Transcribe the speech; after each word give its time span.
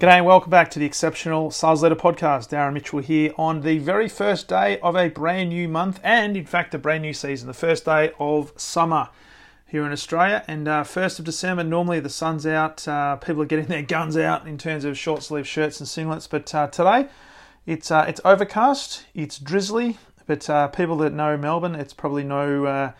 G'day 0.00 0.16
and 0.16 0.24
welcome 0.24 0.48
back 0.48 0.70
to 0.70 0.78
the 0.78 0.86
Exceptional 0.86 1.50
Sales 1.50 1.82
Leader 1.82 1.94
Podcast. 1.94 2.48
Darren 2.48 2.72
Mitchell 2.72 3.00
here 3.00 3.34
on 3.36 3.60
the 3.60 3.76
very 3.76 4.08
first 4.08 4.48
day 4.48 4.80
of 4.80 4.96
a 4.96 5.10
brand 5.10 5.50
new 5.50 5.68
month 5.68 6.00
and, 6.02 6.38
in 6.38 6.46
fact, 6.46 6.72
a 6.72 6.78
brand 6.78 7.02
new 7.02 7.12
season, 7.12 7.46
the 7.46 7.52
first 7.52 7.84
day 7.84 8.10
of 8.18 8.54
summer 8.56 9.10
here 9.66 9.84
in 9.84 9.92
Australia. 9.92 10.42
And 10.48 10.66
uh, 10.66 10.84
1st 10.84 11.18
of 11.18 11.26
December, 11.26 11.64
normally 11.64 12.00
the 12.00 12.08
sun's 12.08 12.46
out, 12.46 12.88
uh, 12.88 13.16
people 13.16 13.42
are 13.42 13.44
getting 13.44 13.66
their 13.66 13.82
guns 13.82 14.16
out 14.16 14.46
in 14.46 14.56
terms 14.56 14.86
of 14.86 14.96
short 14.96 15.22
sleeve 15.22 15.46
shirts 15.46 15.80
and 15.80 15.86
singlets. 15.86 16.26
But 16.26 16.54
uh, 16.54 16.68
today, 16.68 17.08
it's, 17.66 17.90
uh, 17.90 18.06
it's 18.08 18.22
overcast, 18.24 19.04
it's 19.14 19.38
drizzly, 19.38 19.98
but 20.26 20.48
uh, 20.48 20.68
people 20.68 20.96
that 20.96 21.12
know 21.12 21.36
Melbourne, 21.36 21.74
it's 21.74 21.92
probably 21.92 22.24
no, 22.24 22.64
uh, 22.64 22.92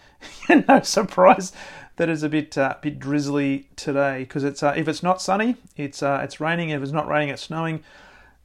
no 0.68 0.82
surprise 0.82 1.54
that 2.00 2.08
is 2.08 2.22
a 2.22 2.30
bit 2.30 2.56
uh, 2.56 2.74
bit 2.80 2.98
drizzly 2.98 3.68
today 3.76 4.20
because 4.20 4.42
it's 4.42 4.62
uh, 4.62 4.72
if 4.74 4.88
it's 4.88 5.02
not 5.02 5.20
sunny, 5.20 5.56
it's 5.76 6.02
uh, 6.02 6.22
it's 6.24 6.40
raining. 6.40 6.70
If 6.70 6.82
it's 6.82 6.92
not 6.92 7.06
raining, 7.06 7.28
it's 7.28 7.42
snowing, 7.42 7.84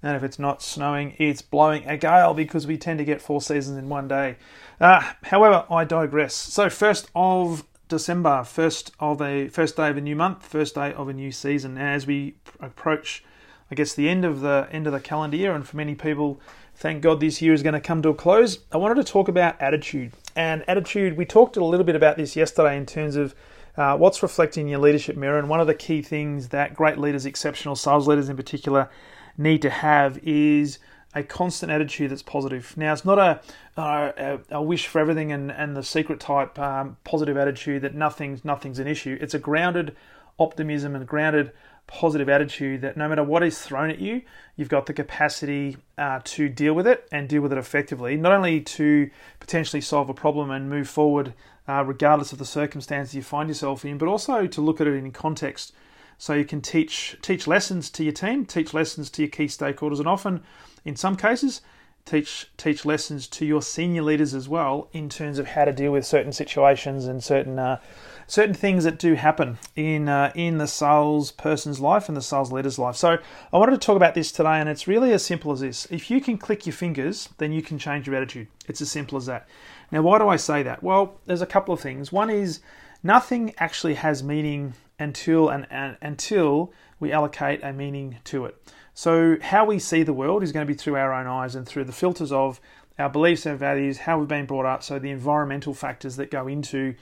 and 0.04 0.18
if 0.18 0.24
it's 0.24 0.38
not 0.38 0.62
snowing, 0.62 1.16
it's 1.20 1.42
blowing 1.42 1.86
a 1.88 1.96
gale 1.96 2.34
because 2.34 2.68
we 2.68 2.78
tend 2.78 3.00
to 3.00 3.06
get 3.06 3.22
four 3.22 3.40
seasons 3.40 3.78
in 3.78 3.88
one 3.88 4.10
day. 4.10 4.36
Uh, 4.82 5.14
however, 5.24 5.66
I 5.72 5.86
digress. 5.86 6.36
So 6.36 6.70
first 6.70 7.10
of 7.16 7.64
December, 7.88 8.44
first 8.44 8.92
of 9.00 9.22
a 9.22 9.48
first 9.48 9.78
day 9.78 9.90
of 9.90 9.96
a 9.96 10.02
new 10.02 10.18
month, 10.18 10.46
first 10.46 10.76
day 10.76 10.92
of 10.92 11.08
a 11.08 11.14
new 11.14 11.32
season. 11.32 11.78
As 11.78 12.06
we 12.06 12.36
approach, 12.60 13.24
I 13.72 13.76
guess 13.76 13.94
the 13.94 14.10
end 14.10 14.26
of 14.26 14.42
the 14.42 14.68
end 14.70 14.86
of 14.86 14.92
the 14.92 15.00
calendar 15.00 15.38
year, 15.38 15.56
and 15.56 15.66
for 15.66 15.78
many 15.78 15.96
people, 15.96 16.42
thank 16.76 17.02
God 17.02 17.20
this 17.20 17.42
year 17.42 17.54
is 17.54 17.64
going 17.64 17.74
to 17.74 17.82
come 17.82 18.02
to 18.02 18.10
a 18.10 18.14
close. 18.14 18.60
I 18.72 18.78
wanted 18.78 18.96
to 18.96 19.04
talk 19.04 19.28
about 19.28 19.60
attitude 19.62 20.12
and 20.36 20.64
attitude. 20.68 21.18
We 21.18 21.26
talked 21.26 21.58
a 21.58 21.64
little 21.64 21.86
bit 21.86 21.96
about 21.96 22.18
this 22.18 22.36
yesterday 22.36 22.78
in 22.78 22.86
terms 22.86 23.16
of 23.16 23.34
uh, 23.78 23.98
what's 23.98 24.22
reflecting 24.22 24.68
your 24.68 24.80
leadership 24.80 25.16
mirror. 25.16 25.40
And 25.40 25.50
one 25.50 25.60
of 25.60 25.68
the 25.68 25.74
key 25.74 26.02
things 26.02 26.50
that 26.50 26.76
great 26.76 26.98
leaders, 26.98 27.26
exceptional 27.26 27.76
sales 27.76 28.08
leaders 28.08 28.30
in 28.30 28.36
particular, 28.36 28.90
need 29.38 29.62
to 29.62 29.70
have 29.70 30.18
is 30.20 30.80
a 31.14 31.24
constant 31.24 31.72
attitude 31.72 32.12
that's 32.12 32.22
positive. 32.22 32.76
Now, 32.76 32.92
it's 32.92 33.06
not 33.06 33.18
a, 33.18 33.42
a, 33.78 34.40
a 34.52 34.62
wish 34.62 34.88
for 34.88 35.00
everything 35.00 35.32
and, 35.32 35.52
and 35.52 35.76
the 35.76 35.84
secret 35.84 36.20
type 36.20 36.60
um, 36.60 36.98
positive 37.06 37.38
attitude 37.38 37.82
that 37.84 37.96
nothing's 37.96 38.44
nothing's 38.44 38.80
an 38.80 38.88
issue. 38.88 39.18
It's 39.22 39.34
a 39.34 39.40
grounded 39.40 39.96
optimism 40.38 40.96
and 40.96 41.08
grounded 41.08 41.52
positive 41.88 42.30
attitude 42.30 42.82
that 42.82 42.98
no 42.98 43.08
matter 43.08 43.24
what 43.24 43.44
is 43.44 43.60
thrown 43.60 43.90
at 43.90 44.00
you, 44.00 44.22
you've 44.56 44.70
got 44.70 44.86
the 44.86 44.94
capacity 44.94 45.78
uh, 45.98 46.20
to 46.24 46.50
deal 46.50 46.74
with 46.74 46.88
it 46.88 47.08
and 47.12 47.30
deal 47.30 47.42
with 47.42 47.52
it 47.52 47.58
effectively. 47.58 48.16
Not 48.16 48.32
only 48.32 48.62
to 48.62 49.10
potentially 49.40 49.82
solve 49.82 50.10
a 50.10 50.14
problem 50.14 50.50
and 50.52 50.70
move 50.70 50.90
forward 50.90 51.34
uh, 51.68 51.84
regardless 51.86 52.32
of 52.32 52.40
the 52.40 52.46
circumstances 52.46 53.16
you 53.16 53.24
find 53.24 53.50
yourself 53.50 53.86
in, 53.86 53.98
but 53.98 54.08
also 54.08 54.48
to 54.48 54.62
look 54.62 54.80
at 54.82 54.88
it 54.88 54.94
in 54.94 55.12
context. 55.12 55.74
So 56.18 56.34
you 56.34 56.46
can 56.46 56.62
teach 56.62 57.18
teach 57.22 57.46
lessons 57.48 57.90
to 57.92 58.04
your 58.04 58.14
team, 58.14 58.46
teach 58.46 58.74
lessons 58.74 59.10
to 59.12 59.24
your 59.24 59.30
key 59.30 59.46
stakeholders, 59.46 60.00
and 60.00 60.08
often, 60.08 60.44
in 60.86 60.96
some 60.96 61.18
cases, 61.18 61.62
teach 62.06 62.48
teach 62.56 62.86
lessons 62.86 63.28
to 63.28 63.46
your 63.46 63.62
senior 63.62 64.04
leaders 64.04 64.34
as 64.34 64.48
well 64.48 64.88
in 64.94 65.10
terms 65.10 65.40
of 65.40 65.48
how 65.48 65.66
to 65.66 65.74
deal 65.74 65.92
with 65.92 66.06
certain 66.06 66.32
situations 66.32 67.06
and 67.06 67.24
certain 67.24 67.58
uh, 67.58 67.80
certain 68.28 68.54
things 68.54 68.84
that 68.84 69.00
do 69.00 69.16
happen 69.16 69.58
in 69.76 70.08
uh, 70.08 70.32
in 70.36 70.60
the 70.60 70.68
sales 70.68 71.32
person's 71.32 71.80
life 71.80 72.08
and 72.08 72.16
the 72.16 72.22
sales 72.22 72.52
leader's 72.52 72.78
life. 72.78 72.96
So 72.96 73.18
I 73.52 73.58
wanted 73.58 73.74
to 73.74 73.86
talk 73.86 73.96
about 73.96 74.14
this 74.14 74.32
today, 74.32 74.60
and 74.60 74.70
it's 74.70 74.88
really 74.88 75.14
as 75.14 75.26
simple 75.26 75.52
as 75.52 75.62
this: 75.62 75.88
if 75.90 76.12
you 76.12 76.22
can 76.22 76.38
click 76.38 76.66
your 76.66 76.74
fingers, 76.74 77.30
then 77.40 77.52
you 77.52 77.62
can 77.62 77.80
change 77.80 78.06
your 78.06 78.16
attitude. 78.16 78.48
It's 78.68 78.82
as 78.82 78.92
simple 78.92 79.18
as 79.18 79.26
that. 79.26 79.48
Now, 79.92 80.02
why 80.04 80.20
do 80.20 80.28
I 80.28 80.36
say 80.36 80.64
that? 80.64 80.84
Well, 80.84 81.16
there's 81.26 81.42
a 81.42 81.48
couple 81.48 81.74
of 81.74 81.80
things. 81.80 82.12
One 82.12 82.30
is 82.30 82.60
nothing 83.04 83.54
actually 83.58 83.96
has 83.96 84.24
meaning 84.24 84.74
until 85.00 85.50
and, 85.50 85.66
and 85.70 85.98
until 86.02 86.72
we 87.00 87.12
allocate 87.12 87.64
a 87.64 87.74
meaning 87.74 88.18
to 88.26 88.46
it. 88.46 88.56
So, 88.98 89.36
how 89.42 89.66
we 89.66 89.78
see 89.78 90.04
the 90.04 90.14
world 90.14 90.42
is 90.42 90.54
going 90.54 90.66
to 90.66 90.74
be 90.74 90.78
through 90.78 90.96
our 90.96 91.14
own 91.14 91.28
eyes 91.28 91.54
and 91.54 91.68
through 91.68 91.84
the 91.84 91.92
filters 91.92 92.32
of 92.32 92.62
our 92.98 93.10
beliefs 93.10 93.46
and 93.46 93.60
values, 93.60 93.98
how 93.98 94.18
we've 94.18 94.28
been 94.28 94.46
brought 94.46 94.66
up, 94.66 94.84
so 94.84 95.00
the 95.00 95.12
environmental 95.12 95.74
factors 95.74 96.16
that 96.16 96.32
go 96.32 96.48
into 96.48 96.96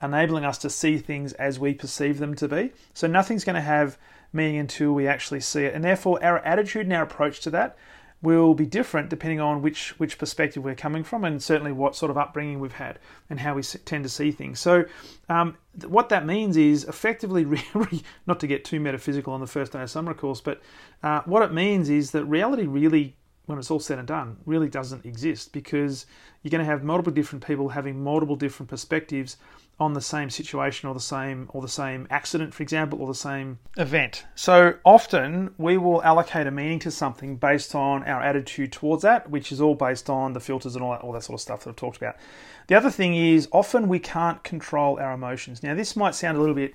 enabling 0.00 0.44
us 0.44 0.58
to 0.58 0.70
see 0.70 0.96
things 0.96 1.32
as 1.34 1.58
we 1.58 1.74
perceive 1.74 2.18
them 2.18 2.36
to 2.36 2.46
be. 2.46 2.72
So 2.94 3.08
nothing's 3.08 3.42
going 3.42 3.56
to 3.56 3.60
have 3.60 3.98
meaning 4.32 4.58
until 4.58 4.92
we 4.92 5.08
actually 5.08 5.40
see 5.40 5.64
it. 5.64 5.74
And 5.74 5.82
therefore, 5.82 6.22
our 6.24 6.38
attitude 6.38 6.86
and 6.86 6.92
our 6.92 7.02
approach 7.02 7.40
to 7.40 7.50
that 7.50 7.76
will 8.22 8.54
be 8.54 8.66
different 8.66 9.08
depending 9.08 9.40
on 9.40 9.62
which 9.62 9.98
which 9.98 10.18
perspective 10.18 10.62
we're 10.62 10.74
coming 10.74 11.02
from, 11.04 11.24
and 11.24 11.42
certainly 11.42 11.72
what 11.72 11.96
sort 11.96 12.10
of 12.10 12.18
upbringing 12.18 12.60
we've 12.60 12.72
had 12.72 12.98
and 13.28 13.40
how 13.40 13.54
we 13.54 13.62
tend 13.62 14.04
to 14.04 14.10
see 14.10 14.30
things. 14.30 14.60
So, 14.60 14.84
um, 15.28 15.56
what 15.86 16.08
that 16.10 16.26
means 16.26 16.56
is 16.56 16.84
effectively, 16.84 17.44
really, 17.74 18.02
not 18.26 18.40
to 18.40 18.46
get 18.46 18.64
too 18.64 18.80
metaphysical 18.80 19.32
on 19.32 19.40
the 19.40 19.46
first 19.46 19.72
day 19.72 19.82
of 19.82 19.90
summer 19.90 20.14
course, 20.14 20.40
but 20.40 20.60
uh, 21.02 21.22
what 21.24 21.42
it 21.42 21.52
means 21.52 21.88
is 21.88 22.10
that 22.10 22.24
reality 22.24 22.66
really 22.66 23.16
when 23.46 23.58
it's 23.58 23.70
all 23.70 23.80
said 23.80 23.98
and 23.98 24.06
done, 24.06 24.36
really 24.46 24.68
doesn't 24.68 25.04
exist 25.04 25.52
because 25.52 26.06
you're 26.42 26.50
going 26.50 26.64
to 26.64 26.70
have 26.70 26.84
multiple 26.84 27.12
different 27.12 27.46
people 27.46 27.70
having 27.70 28.02
multiple 28.02 28.36
different 28.36 28.70
perspectives 28.70 29.36
on 29.80 29.94
the 29.94 30.00
same 30.00 30.28
situation 30.28 30.88
or 30.88 30.94
the 30.94 31.00
same 31.00 31.48
or 31.48 31.62
the 31.62 31.68
same 31.68 32.06
accident, 32.10 32.52
for 32.52 32.62
example, 32.62 33.00
or 33.00 33.08
the 33.08 33.14
same 33.14 33.58
event. 33.78 34.26
So 34.34 34.74
often 34.84 35.54
we 35.56 35.78
will 35.78 36.02
allocate 36.02 36.46
a 36.46 36.50
meaning 36.50 36.78
to 36.80 36.90
something 36.90 37.36
based 37.36 37.74
on 37.74 38.04
our 38.04 38.22
attitude 38.22 38.72
towards 38.72 39.02
that, 39.02 39.30
which 39.30 39.50
is 39.50 39.60
all 39.60 39.74
based 39.74 40.10
on 40.10 40.34
the 40.34 40.40
filters 40.40 40.76
and 40.76 40.84
all 40.84 40.92
that, 40.92 41.00
all 41.00 41.12
that 41.12 41.24
sort 41.24 41.38
of 41.38 41.40
stuff 41.40 41.64
that 41.64 41.70
I've 41.70 41.76
talked 41.76 41.96
about. 41.96 42.16
The 42.66 42.74
other 42.74 42.90
thing 42.90 43.16
is 43.16 43.48
often 43.52 43.88
we 43.88 43.98
can't 43.98 44.44
control 44.44 45.00
our 45.00 45.12
emotions. 45.12 45.62
Now 45.62 45.74
this 45.74 45.96
might 45.96 46.14
sound 46.14 46.36
a 46.36 46.40
little 46.40 46.54
bit 46.54 46.74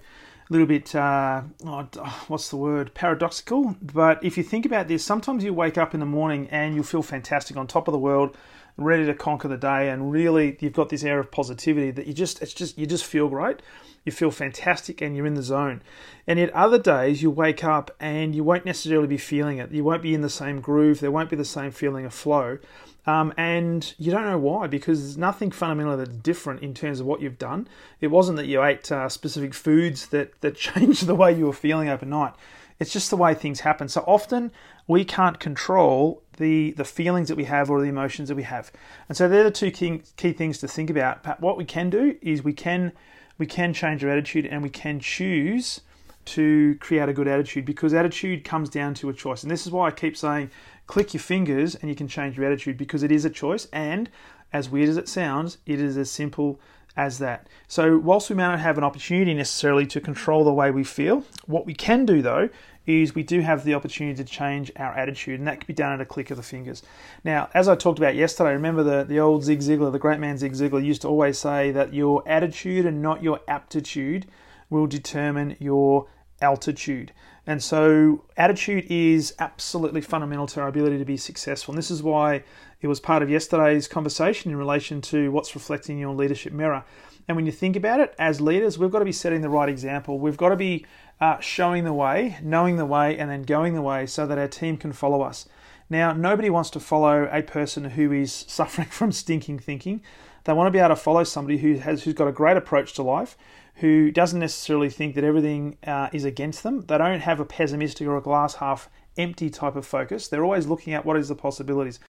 a 0.50 0.54
little 0.54 0.68
bit 0.68 0.94
uh, 0.96 1.42
oh, 1.66 2.24
what's 2.28 2.50
the 2.50 2.58
word 2.58 2.94
paradoxical 2.94 3.76
but 3.82 4.24
if 4.24 4.38
you 4.38 4.44
think 4.44 4.66
about 4.66 4.88
this 4.88 5.04
sometimes 5.04 5.44
you 5.44 5.54
wake 5.54 5.78
up 5.78 5.94
in 5.94 6.00
the 6.00 6.06
morning 6.06 6.48
and 6.52 6.76
you 6.76 6.84
feel 6.84 7.02
fantastic 7.02 7.58
on 7.58 7.68
top 7.68 7.88
of 7.88 7.92
the 7.92 7.98
world 7.98 8.36
ready 8.78 9.06
to 9.06 9.14
conquer 9.14 9.48
the 9.48 9.58
day, 9.58 9.90
and 9.90 10.12
really 10.12 10.58
you've 10.60 10.74
got 10.74 10.90
this 10.90 11.04
air 11.04 11.20
of 11.20 11.32
positivity 11.32 11.92
that 11.92 12.08
you 12.08 12.14
just 12.14 12.42
it's 12.42 12.54
just 12.54 12.78
you 12.78 12.86
just 12.86 13.06
feel 13.06 13.30
great. 13.30 13.62
You 14.06 14.12
feel 14.12 14.32
fantastic 14.32 15.02
and 15.02 15.16
you're 15.16 15.26
in 15.26 15.34
the 15.34 15.44
zone. 15.44 15.82
And 16.28 16.40
yet 16.40 16.52
other 16.52 16.78
days 16.78 17.22
you 17.22 17.32
wake 17.32 17.64
up 17.64 17.92
and 18.00 18.36
you 18.36 18.44
won't 18.44 18.66
necessarily 18.66 19.08
be 19.08 19.18
feeling 19.18 19.58
it. 19.58 19.72
You 19.72 19.84
won't 19.84 20.04
be 20.04 20.14
in 20.14 20.22
the 20.22 20.30
same 20.30 20.62
groove. 20.62 21.00
There 21.00 21.12
won't 21.12 21.30
be 21.30 21.36
the 21.36 21.44
same 21.44 21.72
feeling 21.72 22.06
of 22.06 22.14
flow. 22.14 22.60
Um, 23.08 23.34
and 23.38 23.94
you 23.98 24.12
don't 24.12 24.26
know 24.26 24.38
why 24.38 24.68
because 24.68 25.02
there's 25.02 25.18
nothing 25.18 25.52
fundamentally 25.52 25.98
that's 25.98 26.18
different 26.18 26.62
in 26.62 26.74
terms 26.74 27.00
of 27.00 27.06
what 27.06 27.22
you've 27.22 27.38
done. 27.38 27.68
It 28.02 28.08
wasn't 28.08 28.38
that 28.38 28.48
you 28.48 28.64
ate 28.64 28.92
uh, 28.92 29.10
specific 29.10 29.54
foods 29.54 30.08
that 30.08 30.40
that 30.42 30.56
changed 30.68 31.06
the 31.06 31.16
way 31.16 31.34
you 31.36 31.46
were 31.46 31.54
feeling 31.54 31.90
overnight. 31.90 32.34
It's 32.80 32.92
just 32.92 33.10
the 33.10 33.18
way 33.18 33.34
things 33.34 33.62
happen. 33.62 33.88
So 33.88 34.02
often 34.02 34.52
we 34.88 35.06
can't 35.06 35.40
control 35.40 36.24
the 36.38 36.72
the 36.72 36.84
feelings 36.84 37.28
that 37.30 37.38
we 37.38 37.46
have 37.46 37.70
or 37.70 37.80
the 37.80 37.88
emotions 37.88 38.30
that 38.30 38.36
we 38.36 38.44
have. 38.44 38.72
And 39.08 39.18
so 39.18 39.28
they're 39.28 39.44
the 39.44 39.52
two 39.52 39.72
key, 39.72 40.02
key 40.18 40.34
things 40.34 40.58
to 40.60 40.68
think 40.68 40.90
about. 40.90 41.24
But 41.24 41.42
what 41.42 41.58
we 41.58 41.66
can 41.66 41.90
do 41.90 42.18
is 42.22 42.44
we 42.44 42.54
can 42.54 42.92
we 43.38 43.46
can 43.46 43.74
change 43.74 44.04
our 44.04 44.10
attitude 44.10 44.46
and 44.46 44.64
we 44.64 44.70
can 44.70 45.00
choose 45.00 45.82
to 46.26 46.76
create 46.80 47.08
a 47.08 47.14
good 47.14 47.28
attitude 47.28 47.66
because 47.66 47.94
attitude 47.94 48.44
comes 48.44 48.70
down 48.70 48.94
to 48.96 49.10
a 49.10 49.14
choice. 49.14 49.44
And 49.44 49.52
this 49.52 49.66
is 49.66 49.72
why 49.72 49.88
I 49.88 49.92
keep 49.92 50.18
saying 50.18 50.50
click 50.88 51.14
your 51.14 51.22
fingers 51.22 51.76
and 51.76 51.90
you 51.90 51.96
can 51.96 52.08
change 52.08 52.38
your 52.38 52.46
attitude 52.46 52.78
because 52.78 53.04
it 53.04 53.12
is 53.12 53.26
a 53.26 53.30
choice 53.30 53.68
and 53.72 54.10
as 54.54 54.70
weird 54.70 54.90
as 54.90 54.98
it 54.98 55.10
sounds, 55.10 55.58
it 55.66 55.82
is 55.82 55.98
as 55.98 56.10
simple 56.10 56.60
as 56.96 57.20
that. 57.20 57.48
So, 57.68 57.98
whilst 57.98 58.30
we 58.30 58.36
may 58.36 58.44
not 58.44 58.60
have 58.60 58.78
an 58.78 58.84
opportunity 58.84 59.34
necessarily 59.34 59.86
to 59.88 60.00
control 60.00 60.46
the 60.46 60.54
way 60.54 60.72
we 60.72 60.84
feel, 60.84 61.26
what 61.46 61.66
we 61.66 61.74
can 61.74 62.06
do 62.06 62.22
though 62.22 62.50
is 62.86 63.16
we 63.16 63.24
do 63.24 63.42
have 63.42 63.64
the 63.64 63.74
opportunity 63.74 64.16
to 64.24 64.30
change 64.30 64.72
our 64.78 64.94
attitude, 64.94 65.40
and 65.40 65.48
that 65.48 65.60
can 65.60 65.68
be 65.68 65.74
done 65.74 65.94
at 65.94 66.02
a 66.02 66.06
click 66.06 66.32
of 66.32 66.38
the 66.38 66.44
fingers. 66.44 66.84
Now, 67.24 67.50
as 67.54 67.68
I 67.68 67.76
talked 67.76 68.00
about 68.00 68.16
yesterday, 68.16 68.52
remember 68.52 68.84
the, 68.84 69.04
the 69.04 69.20
old 69.20 69.44
Zig 69.44 69.60
Ziglar, 69.60 69.92
the 69.92 70.00
great 70.00 70.20
man 70.20 70.38
Zig 70.38 70.54
Ziglar, 70.54 70.84
used 70.84 71.02
to 71.02 71.08
always 71.08 71.38
say 71.38 71.72
that 71.72 71.94
your 71.94 72.28
attitude 72.28 72.86
and 72.86 73.02
not 73.02 73.24
your 73.24 73.40
aptitude 73.48 74.28
will 74.70 74.88
determine 74.88 75.56
your 75.60 76.08
altitude. 76.42 77.12
And 77.48 77.62
so, 77.62 78.26
attitude 78.38 78.88
is 78.90 79.36
absolutely 79.38 80.02
fundamental 80.02 80.48
to 80.48 80.62
our 80.62 80.68
ability 80.68 80.98
to 80.98 81.06
be 81.06 81.18
successful. 81.18 81.74
And 81.74 81.78
this 81.78 81.92
is 81.92 82.02
why 82.02 82.44
it 82.82 82.88
was 82.88 83.00
part 83.00 83.22
of 83.22 83.30
yesterday's 83.30 83.88
conversation 83.88 84.52
in 84.52 84.58
relation 84.58 85.00
to 85.02 85.32
what's 85.32 85.54
reflecting 85.54 86.00
your 86.00 86.14
leadership 86.14 86.54
mirror. 86.54 86.84
And 87.28 87.36
when 87.36 87.46
you 87.46 87.52
think 87.52 87.76
about 87.76 88.00
it, 88.00 88.14
as 88.20 88.42
leaders, 88.42 88.78
we've 88.78 88.92
got 88.92 89.00
to 89.00 89.06
be 89.06 89.12
setting 89.12 89.42
the 89.42 89.50
right 89.50 89.70
example. 89.70 90.20
We've 90.20 90.38
got 90.38 90.50
to 90.50 90.56
be 90.56 90.86
uh, 91.20 91.40
showing 91.40 91.84
the 91.84 91.94
way, 91.94 92.38
knowing 92.42 92.78
the 92.78 92.86
way, 92.86 93.18
and 93.18 93.30
then 93.30 93.44
going 93.44 93.74
the 93.74 93.82
way 93.82 94.06
so 94.06 94.28
that 94.28 94.38
our 94.38 94.48
team 94.48 94.78
can 94.78 94.92
follow 94.92 95.22
us. 95.22 95.48
Now, 95.90 96.14
nobody 96.14 96.50
wants 96.50 96.70
to 96.72 96.80
follow 96.80 97.30
a 97.32 97.42
person 97.42 97.86
who 97.86 98.12
is 98.12 98.32
suffering 98.48 98.88
from 98.88 99.12
stinking 99.12 99.60
thinking. 99.60 100.02
They 100.44 100.54
want 100.54 100.68
to 100.68 100.72
be 100.72 100.80
able 100.80 100.90
to 100.90 100.96
follow 100.96 101.24
somebody 101.24 101.58
who 101.58 101.76
has 101.76 102.04
who's 102.04 102.14
got 102.14 102.28
a 102.28 102.32
great 102.32 102.58
approach 102.58 102.94
to 102.94 103.04
life, 103.04 103.36
who 103.76 104.12
doesn't 104.12 104.40
necessarily 104.40 104.90
think 104.90 105.16
that 105.16 105.24
everything 105.24 105.78
uh, 105.86 106.10
is 106.14 106.24
against 106.24 106.64
them. 106.64 106.82
They 106.82 106.98
don't 106.98 107.20
have 107.20 107.40
a 107.40 107.46
pessimistic 107.46 108.08
or 108.08 108.18
a 108.18 108.22
glass 108.22 108.56
half 108.56 108.90
empty 109.18 109.50
type 109.50 109.76
of 109.76 109.86
focus. 109.86 110.28
They're 110.28 110.44
always 110.44 110.68
looking 110.68 110.94
at 110.94 111.06
what 111.06 111.18
is 111.18 111.28
the 111.28 111.36
possibilities. 111.36 112.00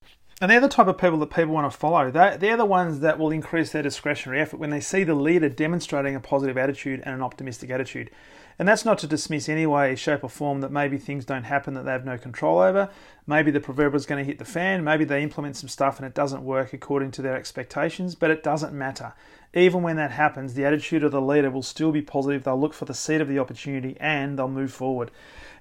And 0.40 0.50
they're 0.50 0.60
the 0.60 0.68
type 0.68 0.86
of 0.86 0.98
people 0.98 1.18
that 1.18 1.30
people 1.30 1.54
want 1.54 1.70
to 1.70 1.76
follow. 1.76 2.10
They're, 2.10 2.36
they're 2.36 2.58
the 2.58 2.66
ones 2.66 3.00
that 3.00 3.18
will 3.18 3.30
increase 3.30 3.72
their 3.72 3.82
discretionary 3.82 4.40
effort 4.40 4.58
when 4.58 4.68
they 4.68 4.80
see 4.80 5.02
the 5.02 5.14
leader 5.14 5.48
demonstrating 5.48 6.14
a 6.14 6.20
positive 6.20 6.58
attitude 6.58 7.00
and 7.04 7.14
an 7.14 7.22
optimistic 7.22 7.70
attitude. 7.70 8.10
And 8.58 8.68
that's 8.68 8.84
not 8.84 8.98
to 8.98 9.06
dismiss 9.06 9.48
any 9.48 9.66
way, 9.66 9.94
shape, 9.96 10.24
or 10.24 10.30
form 10.30 10.60
that 10.60 10.70
maybe 10.70 10.98
things 10.98 11.24
don't 11.24 11.44
happen 11.44 11.74
that 11.74 11.84
they 11.84 11.90
have 11.90 12.04
no 12.04 12.18
control 12.18 12.58
over. 12.58 12.90
Maybe 13.26 13.50
the 13.50 13.60
proverbial 13.60 13.96
is 13.96 14.06
going 14.06 14.22
to 14.22 14.28
hit 14.28 14.38
the 14.38 14.44
fan. 14.44 14.84
Maybe 14.84 15.04
they 15.04 15.22
implement 15.22 15.56
some 15.56 15.68
stuff 15.68 15.98
and 15.98 16.06
it 16.06 16.14
doesn't 16.14 16.42
work 16.42 16.72
according 16.72 17.12
to 17.12 17.22
their 17.22 17.36
expectations, 17.36 18.14
but 18.14 18.30
it 18.30 18.42
doesn't 18.42 18.74
matter. 18.74 19.14
Even 19.56 19.82
when 19.82 19.96
that 19.96 20.10
happens, 20.10 20.52
the 20.52 20.66
attitude 20.66 21.02
of 21.02 21.12
the 21.12 21.20
leader 21.20 21.50
will 21.50 21.62
still 21.62 21.90
be 21.90 22.02
positive. 22.02 22.44
They'll 22.44 22.60
look 22.60 22.74
for 22.74 22.84
the 22.84 22.92
seed 22.92 23.22
of 23.22 23.28
the 23.28 23.38
opportunity 23.38 23.96
and 23.98 24.38
they'll 24.38 24.48
move 24.48 24.70
forward. 24.70 25.10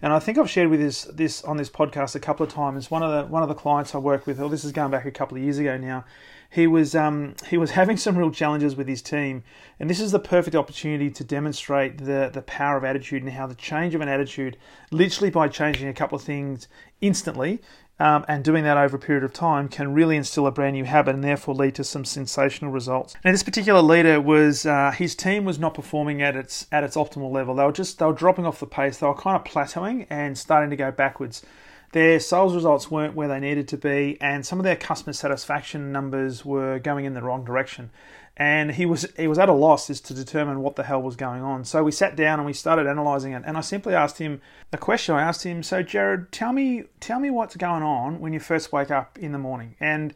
And 0.01 0.11
I 0.11 0.19
think 0.19 0.37
I've 0.37 0.49
shared 0.49 0.69
with 0.69 0.81
this 0.81 1.05
this 1.05 1.41
on 1.43 1.55
this 1.55 1.69
podcast 1.69 2.13
a 2.13 2.19
couple 2.19 2.45
of 2.45 2.51
times. 2.51 2.91
One 2.91 3.03
of 3.03 3.11
the 3.11 3.31
one 3.31 3.41
of 3.41 3.47
the 3.47 3.55
clients 3.55 3.95
I 3.95 3.99
work 3.99 4.27
with, 4.27 4.37
well, 4.37 4.49
this 4.49 4.65
is 4.65 4.73
going 4.73 4.91
back 4.91 5.05
a 5.05 5.11
couple 5.11 5.37
of 5.37 5.43
years 5.43 5.59
ago 5.59 5.77
now. 5.77 6.03
He 6.49 6.67
was 6.67 6.93
um, 6.93 7.35
he 7.47 7.57
was 7.57 7.71
having 7.79 7.95
some 7.95 8.17
real 8.17 8.31
challenges 8.31 8.75
with 8.75 8.89
his 8.89 9.01
team, 9.01 9.43
and 9.79 9.89
this 9.89 10.01
is 10.01 10.11
the 10.11 10.19
perfect 10.19 10.57
opportunity 10.57 11.09
to 11.09 11.23
demonstrate 11.23 11.99
the 11.99 12.29
the 12.31 12.41
power 12.41 12.75
of 12.75 12.83
attitude 12.83 13.23
and 13.23 13.31
how 13.31 13.47
the 13.47 13.55
change 13.55 13.95
of 13.95 14.01
an 14.01 14.09
attitude, 14.09 14.57
literally 14.91 15.29
by 15.29 15.47
changing 15.47 15.87
a 15.87 15.93
couple 15.93 16.17
of 16.17 16.21
things 16.21 16.67
instantly, 16.99 17.61
um, 17.99 18.25
and 18.27 18.43
doing 18.43 18.63
that 18.65 18.77
over 18.77 18.97
a 18.97 18.99
period 18.99 19.23
of 19.23 19.31
time 19.33 19.69
can 19.69 19.93
really 19.93 20.17
instill 20.17 20.47
a 20.47 20.51
brand 20.51 20.73
new 20.73 20.83
habit 20.83 21.15
and 21.15 21.23
therefore 21.23 21.55
lead 21.55 21.75
to 21.75 21.83
some 21.83 22.03
sensational 22.03 22.71
results. 22.71 23.15
Now, 23.23 23.31
this 23.31 23.43
particular 23.43 23.81
leader 23.81 24.19
was 24.19 24.65
uh, 24.65 24.91
his 24.91 25.15
team 25.15 25.45
was 25.45 25.59
not 25.59 25.73
performing 25.73 26.21
at 26.21 26.35
its 26.35 26.67
at 26.71 26.83
its 26.83 26.95
optimal 26.95 27.31
level. 27.31 27.55
They 27.55 27.63
were 27.63 27.71
just 27.71 27.99
they 27.99 28.05
were 28.05 28.13
dropping 28.13 28.45
off 28.45 28.59
the 28.59 28.67
pace. 28.67 28.97
They 28.97 29.07
were 29.07 29.15
kind 29.15 29.37
of 29.37 29.43
plateauing 29.43 30.07
and 30.09 30.37
starting 30.37 30.69
to 30.71 30.75
go 30.75 30.91
backwards. 30.91 31.45
Their 31.91 32.19
sales 32.19 32.53
results 32.53 32.91
weren't 32.91 33.15
where 33.15 33.29
they 33.29 33.39
needed 33.39 33.69
to 33.69 33.77
be, 33.77 34.17
and 34.19 34.45
some 34.45 34.59
of 34.59 34.65
their 34.65 34.75
customer 34.75 35.13
satisfaction 35.13 35.93
numbers 35.93 36.43
were 36.43 36.77
going 36.79 37.05
in 37.05 37.13
the 37.13 37.21
wrong 37.21 37.45
direction 37.45 37.89
and 38.37 38.71
he 38.71 38.85
was 38.85 39.07
he 39.17 39.27
was 39.27 39.39
at 39.39 39.47
a 39.47 39.53
loss 39.53 39.89
as 39.89 40.01
to 40.01 40.13
determine 40.13 40.61
what 40.61 40.75
the 40.75 40.83
hell 40.83 41.01
was 41.01 41.15
going 41.15 41.41
on. 41.41 41.63
So 41.63 41.83
we 41.83 41.91
sat 41.91 42.15
down 42.15 42.39
and 42.39 42.45
we 42.45 42.53
started 42.53 42.85
analysing 42.85 43.31
it, 43.31 43.43
and 43.45 43.57
I 43.57 43.61
simply 43.61 43.95
asked 43.95 44.17
him 44.17 44.41
a 44.73 44.77
question. 44.77 45.15
I 45.15 45.21
asked 45.21 45.43
him, 45.43 45.63
"So 45.63 45.81
Jared, 45.81 46.31
tell 46.31 46.51
me 46.51 46.83
tell 46.99 47.19
me 47.19 47.29
what's 47.29 47.55
going 47.55 47.83
on 47.83 48.19
when 48.19 48.33
you 48.33 48.39
first 48.39 48.73
wake 48.73 48.91
up 48.91 49.17
in 49.17 49.31
the 49.31 49.37
morning." 49.37 49.75
And 49.79 50.13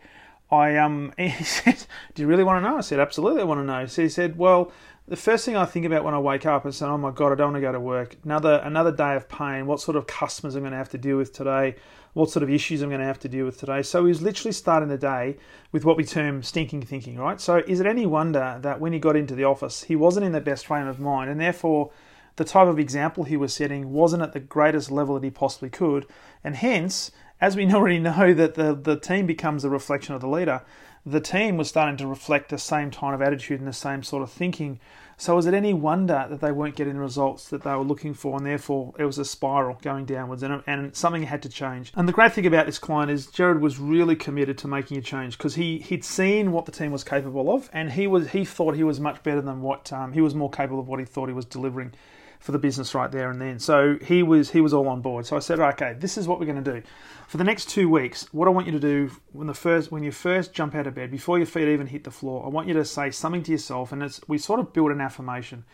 I 0.51 0.75
um 0.75 1.13
he 1.17 1.43
said, 1.43 1.85
"Do 2.13 2.21
you 2.21 2.27
really 2.27 2.43
want 2.43 2.63
to 2.63 2.69
know?" 2.69 2.77
I 2.77 2.81
said, 2.81 2.99
"Absolutely, 2.99 3.41
I 3.41 3.45
want 3.45 3.61
to 3.61 3.65
know." 3.65 3.85
So 3.85 4.01
he 4.03 4.09
said, 4.09 4.37
"Well." 4.37 4.71
The 5.07 5.15
first 5.15 5.43
thing 5.43 5.57
I 5.57 5.65
think 5.65 5.87
about 5.87 6.03
when 6.03 6.13
I 6.13 6.19
wake 6.19 6.45
up 6.45 6.67
is, 6.67 6.83
"Oh 6.83 6.95
my 6.95 7.09
God, 7.09 7.31
I 7.31 7.35
don't 7.35 7.53
want 7.53 7.55
to 7.55 7.61
go 7.61 7.71
to 7.71 7.79
work. 7.79 8.17
Another 8.23 8.61
another 8.63 8.91
day 8.91 9.15
of 9.15 9.27
pain. 9.27 9.65
What 9.65 9.81
sort 9.81 9.97
of 9.97 10.05
customers 10.05 10.53
I'm 10.53 10.61
going 10.61 10.69
to 10.69 10.77
have 10.77 10.89
to 10.89 10.99
deal 10.99 11.17
with 11.17 11.33
today? 11.33 11.77
What 12.13 12.29
sort 12.29 12.43
of 12.43 12.49
issues 12.49 12.81
I'm 12.81 12.89
going 12.89 13.01
to 13.01 13.05
have 13.05 13.19
to 13.19 13.29
deal 13.29 13.45
with 13.45 13.59
today. 13.59 13.81
So 13.81 14.03
he 14.03 14.09
was 14.09 14.21
literally 14.21 14.51
starting 14.51 14.89
the 14.89 14.97
day 14.97 15.37
with 15.71 15.85
what 15.85 15.97
we 15.97 16.03
term 16.03 16.43
stinking 16.43 16.83
thinking, 16.83 17.17
right? 17.17 17.39
So 17.39 17.57
is 17.67 17.79
it 17.79 17.85
any 17.85 18.05
wonder 18.05 18.59
that 18.61 18.79
when 18.79 18.93
he 18.93 18.99
got 18.99 19.15
into 19.15 19.35
the 19.35 19.43
office, 19.43 19.83
he 19.83 19.95
wasn't 19.95 20.25
in 20.25 20.31
the 20.31 20.41
best 20.41 20.65
frame 20.65 20.87
of 20.87 20.99
mind, 20.99 21.29
and 21.29 21.39
therefore 21.39 21.91
the 22.35 22.45
type 22.45 22.67
of 22.67 22.79
example 22.79 23.25
he 23.25 23.37
was 23.37 23.53
setting 23.53 23.91
wasn't 23.91 24.23
at 24.23 24.33
the 24.33 24.39
greatest 24.39 24.91
level 24.91 25.15
that 25.15 25.23
he 25.23 25.31
possibly 25.31 25.69
could, 25.69 26.05
and 26.43 26.55
hence, 26.55 27.11
as 27.41 27.55
we 27.55 27.65
already 27.73 27.99
know 27.99 28.33
that 28.33 28.55
the, 28.55 28.73
the 28.73 28.99
team 28.99 29.25
becomes 29.25 29.63
a 29.63 29.69
reflection 29.69 30.15
of 30.15 30.21
the 30.21 30.27
leader, 30.27 30.61
the 31.05 31.21
team 31.21 31.57
was 31.57 31.69
starting 31.69 31.97
to 31.97 32.07
reflect 32.07 32.49
the 32.49 32.57
same 32.57 32.91
kind 32.91 33.15
of 33.15 33.21
attitude 33.21 33.59
and 33.59 33.67
the 33.67 33.73
same 33.73 34.03
sort 34.03 34.23
of 34.23 34.31
thinking 34.31 34.79
so 35.19 35.37
is 35.37 35.45
it 35.45 35.53
any 35.53 35.73
wonder 35.73 36.25
that 36.29 36.39
they 36.39 36.51
weren't 36.53 36.77
getting 36.77 36.93
the 36.93 36.99
results 37.01 37.49
that 37.49 37.63
they 37.63 37.71
were 37.71 37.83
looking 37.83 38.13
for, 38.13 38.37
and 38.37 38.45
therefore 38.45 38.93
it 38.97 39.03
was 39.03 39.17
a 39.17 39.25
spiral 39.25 39.77
going 39.81 40.05
downwards, 40.05 40.43
and, 40.43 40.63
and 40.65 40.95
something 40.95 41.23
had 41.23 41.43
to 41.43 41.49
change. 41.49 41.91
And 41.95 42.07
the 42.07 42.13
great 42.13 42.31
thing 42.31 42.45
about 42.45 42.65
this 42.65 42.79
client 42.79 43.11
is 43.11 43.27
Jared 43.27 43.59
was 43.59 43.79
really 43.79 44.15
committed 44.15 44.57
to 44.59 44.69
making 44.69 44.97
a 44.97 45.01
change 45.01 45.37
because 45.37 45.55
he 45.55 45.79
he'd 45.79 46.05
seen 46.05 46.53
what 46.53 46.65
the 46.65 46.71
team 46.71 46.93
was 46.93 47.03
capable 47.03 47.53
of, 47.53 47.69
and 47.73 47.91
he 47.91 48.07
was 48.07 48.29
he 48.29 48.45
thought 48.45 48.75
he 48.75 48.83
was 48.83 49.01
much 49.01 49.21
better 49.21 49.41
than 49.41 49.61
what 49.61 49.91
um, 49.91 50.13
he 50.13 50.21
was 50.21 50.33
more 50.33 50.49
capable 50.49 50.79
of 50.79 50.87
what 50.87 50.99
he 50.99 51.05
thought 51.05 51.27
he 51.27 51.35
was 51.35 51.45
delivering 51.45 51.93
for 52.39 52.53
the 52.53 52.57
business 52.57 52.95
right 52.95 53.11
there 53.11 53.29
and 53.29 53.39
then. 53.39 53.59
So 53.59 53.97
he 54.01 54.23
was 54.23 54.51
he 54.51 54.61
was 54.61 54.73
all 54.73 54.87
on 54.87 55.01
board. 55.01 55.25
So 55.25 55.35
I 55.35 55.39
said, 55.39 55.59
okay, 55.59 55.95
this 55.99 56.17
is 56.17 56.27
what 56.27 56.39
we're 56.39 56.45
going 56.45 56.63
to 56.63 56.73
do 56.73 56.81
for 57.27 57.37
the 57.37 57.43
next 57.43 57.69
two 57.69 57.89
weeks. 57.89 58.27
What 58.31 58.47
I 58.47 58.51
want 58.51 58.65
you 58.65 58.71
to 58.71 58.79
do 58.79 59.11
when 59.33 59.47
the 59.47 59.53
first 59.53 59.91
when 59.91 60.03
you 60.03 60.11
first 60.11 60.53
jump 60.53 60.73
out 60.73 60.87
of 60.87 60.95
bed, 60.95 61.11
before 61.11 61.37
your 61.37 61.45
feet 61.45 61.67
even 61.67 61.87
hit 61.87 62.05
the 62.05 62.11
floor, 62.11 62.45
I 62.45 62.49
want 62.49 62.67
you 62.67 62.73
to 62.75 62.85
say 62.85 63.11
something 63.11 63.43
to 63.43 63.51
yourself, 63.51 63.91
and 63.91 64.01
it's 64.01 64.21
we 64.27 64.37
sort 64.37 64.59
of 64.59 64.73
build 64.73 64.91
an 64.91 65.01
affirmation. 65.01 65.65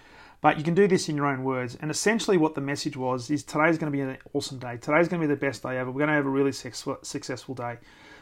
But 0.42 0.58
you 0.58 0.64
can 0.64 0.74
do 0.76 0.88
this 0.88 1.08
in 1.10 1.16
your 1.16 1.26
own 1.26 1.44
words. 1.44 1.78
And 1.80 1.90
essentially, 1.90 2.38
what 2.38 2.56
the 2.56 2.62
message 2.62 2.98
was 2.98 3.32
is 3.32 3.44
today's 3.44 3.78
going 3.78 3.92
to 3.92 3.96
be 3.96 4.02
an 4.02 4.18
awesome 4.34 4.60
day. 4.60 4.78
Today's 4.78 5.08
going 5.08 5.22
to 5.22 5.28
be 5.28 5.34
the 5.34 5.40
best 5.40 5.64
day 5.64 5.78
ever. 5.78 5.90
We're 5.90 6.00
going 6.00 6.10
to 6.10 6.16
have 6.16 6.26
a 6.26 6.30
really 6.30 6.52
successful 6.52 7.56
day. 7.56 7.78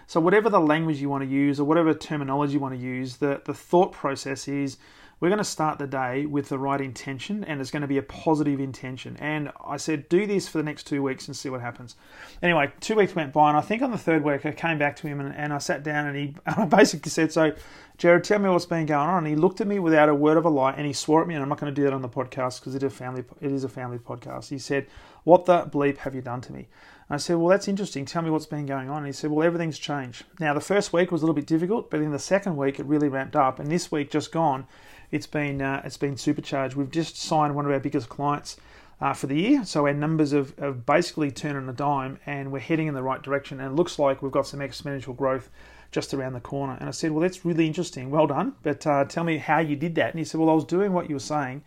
So, 0.08 0.20
whatever 0.20 0.50
the 0.50 0.60
language 0.60 1.02
you 1.02 1.10
want 1.10 1.24
to 1.24 1.30
use 1.30 1.60
or 1.60 1.64
whatever 1.64 1.94
terminology 1.94 2.54
you 2.54 2.60
want 2.60 2.76
to 2.76 2.80
use, 2.80 3.18
the, 3.18 3.42
the 3.46 3.54
thought 3.54 3.94
process 3.94 4.48
is 4.48 4.78
we're 5.24 5.30
going 5.30 5.38
to 5.38 5.46
start 5.46 5.80
the 5.80 5.88
day 5.88 6.26
with 6.26 6.50
the 6.50 6.60
right 6.60 6.82
intention 6.82 7.46
and 7.46 7.62
it's 7.62 7.72
going 7.72 7.80
to 7.80 7.88
be 7.88 7.98
a 7.98 8.04
positive 8.04 8.60
intention. 8.60 9.16
And 9.22 9.54
I 9.66 9.78
said, 9.78 10.10
do 10.10 10.28
this 10.28 10.50
for 10.50 10.58
the 10.58 10.66
next 10.66 10.84
two 10.84 11.02
weeks 11.02 11.28
and 11.28 11.38
see 11.38 11.48
what 11.48 11.62
happens. 11.62 11.96
Anyway, 12.42 12.74
two 12.82 12.96
weeks 12.96 13.16
went 13.16 13.32
by, 13.32 13.48
and 13.48 13.58
I 13.58 13.62
think 13.62 13.82
on 13.82 13.92
the 13.92 13.98
third 13.98 14.26
week 14.26 14.46
I 14.46 14.52
came 14.52 14.78
back 14.78 14.98
to 14.98 15.08
him 15.08 15.22
and, 15.22 15.34
and 15.34 15.54
I 15.54 15.60
sat 15.60 15.82
down 15.82 16.08
and 16.08 16.18
he 16.18 16.36
and 16.46 16.56
I 16.58 16.66
basically 16.66 17.10
said, 17.10 17.32
So, 17.32 17.54
Jared, 17.98 18.26
tell 18.26 18.38
me 18.38 18.50
what's 18.50 18.66
been 18.66 18.86
going 18.86 19.08
on. 19.08 19.20
And 19.20 19.28
he 19.28 19.36
looked 19.38 19.62
at 19.62 19.68
me 19.68 19.80
without 19.80 20.10
a 20.10 20.14
word 20.14 20.36
of 20.36 20.44
a 20.44 20.50
lie 20.50 20.74
and 20.74 20.86
he 20.86 20.92
swore 20.92 21.22
at 21.22 21.28
me, 21.30 21.36
and 21.36 21.42
I'm 21.42 21.48
not 21.48 21.58
going 21.58 21.74
to 21.74 21.82
do 21.82 21.86
that 21.86 21.94
on 21.94 22.02
the 22.02 22.10
podcast 22.10 22.60
because 22.60 22.76
it 22.76 22.84
is 22.84 22.92
a 22.92 22.94
family 22.94 23.24
it 23.40 23.54
is 23.54 23.64
a 23.64 23.70
family 23.70 24.00
podcast. 24.00 24.50
He 24.50 24.60
said, 24.60 24.88
What 25.24 25.46
the 25.46 25.62
bleep 25.68 26.00
have 26.00 26.16
you 26.16 26.22
done 26.22 26.42
to 26.42 26.52
me? 26.52 26.68
I 27.10 27.18
said, 27.18 27.38
Well, 27.38 27.48
that's 27.48 27.70
interesting. 27.70 28.04
Tell 28.04 28.24
me 28.24 28.30
what's 28.30 28.46
been 28.46 28.66
going 28.66 28.90
on. 28.90 28.98
And 28.98 29.06
he 29.06 29.14
said, 29.14 29.32
Well, 29.32 29.46
everything's 29.46 29.80
changed. 29.80 30.26
Now, 30.40 30.54
the 30.54 30.60
first 30.60 30.92
week 30.92 31.14
was 31.14 31.22
a 31.22 31.26
little 31.26 31.36
bit 31.36 31.46
difficult, 31.46 31.90
but 31.90 32.02
in 32.02 32.12
the 32.12 32.20
second 32.20 32.58
week, 32.58 32.80
it 32.80 32.86
really 32.86 33.08
ramped 33.08 33.38
up. 33.38 33.60
And 33.60 33.72
this 33.72 33.92
week, 33.92 34.12
just 34.12 34.32
gone, 34.34 34.66
it's 35.14 35.28
been 35.28 35.62
uh, 35.62 35.82
it's 35.86 35.98
been 35.98 36.18
supercharged. 36.18 36.76
We've 36.76 36.90
just 36.90 37.16
signed 37.18 37.56
one 37.56 37.66
of 37.66 37.72
our 37.72 37.80
biggest 37.80 38.10
clients 38.10 38.58
uh, 39.00 39.14
for 39.14 39.28
the 39.28 39.40
year, 39.40 39.64
so 39.64 39.86
our 39.86 39.94
numbers 39.94 40.32
have, 40.32 40.58
have 40.58 40.88
basically 40.88 41.30
turned 41.30 41.56
on 41.56 41.70
a 41.70 41.74
dime, 41.74 42.20
and 42.26 42.52
we're 42.52 42.60
heading 42.60 42.88
in 42.88 42.96
the 42.96 43.04
right 43.04 43.22
direction. 43.22 43.60
And 43.60 43.72
it 43.72 43.76
looks 43.76 44.00
like 44.00 44.24
we've 44.24 44.32
got 44.32 44.48
some 44.48 44.60
exponential 44.60 45.16
growth 45.16 45.52
just 45.92 46.16
around 46.16 46.34
the 46.34 46.40
corner. 46.40 46.76
And 46.80 46.90
I 46.90 46.92
said, 46.92 47.12
well, 47.12 47.22
that's 47.22 47.46
really 47.46 47.68
interesting. 47.68 48.10
Well 48.10 48.26
done, 48.26 48.56
but 48.64 48.88
uh, 48.88 49.06
tell 49.06 49.24
me 49.24 49.38
how 49.38 49.60
you 49.60 49.76
did 49.76 49.94
that. 49.96 50.10
And 50.10 50.18
he 50.18 50.26
said, 50.26 50.40
well, 50.40 50.50
I 50.50 50.54
was 50.54 50.66
doing 50.66 50.94
what 50.94 51.10
you 51.10 51.16
were 51.16 51.20
saying. 51.20 51.64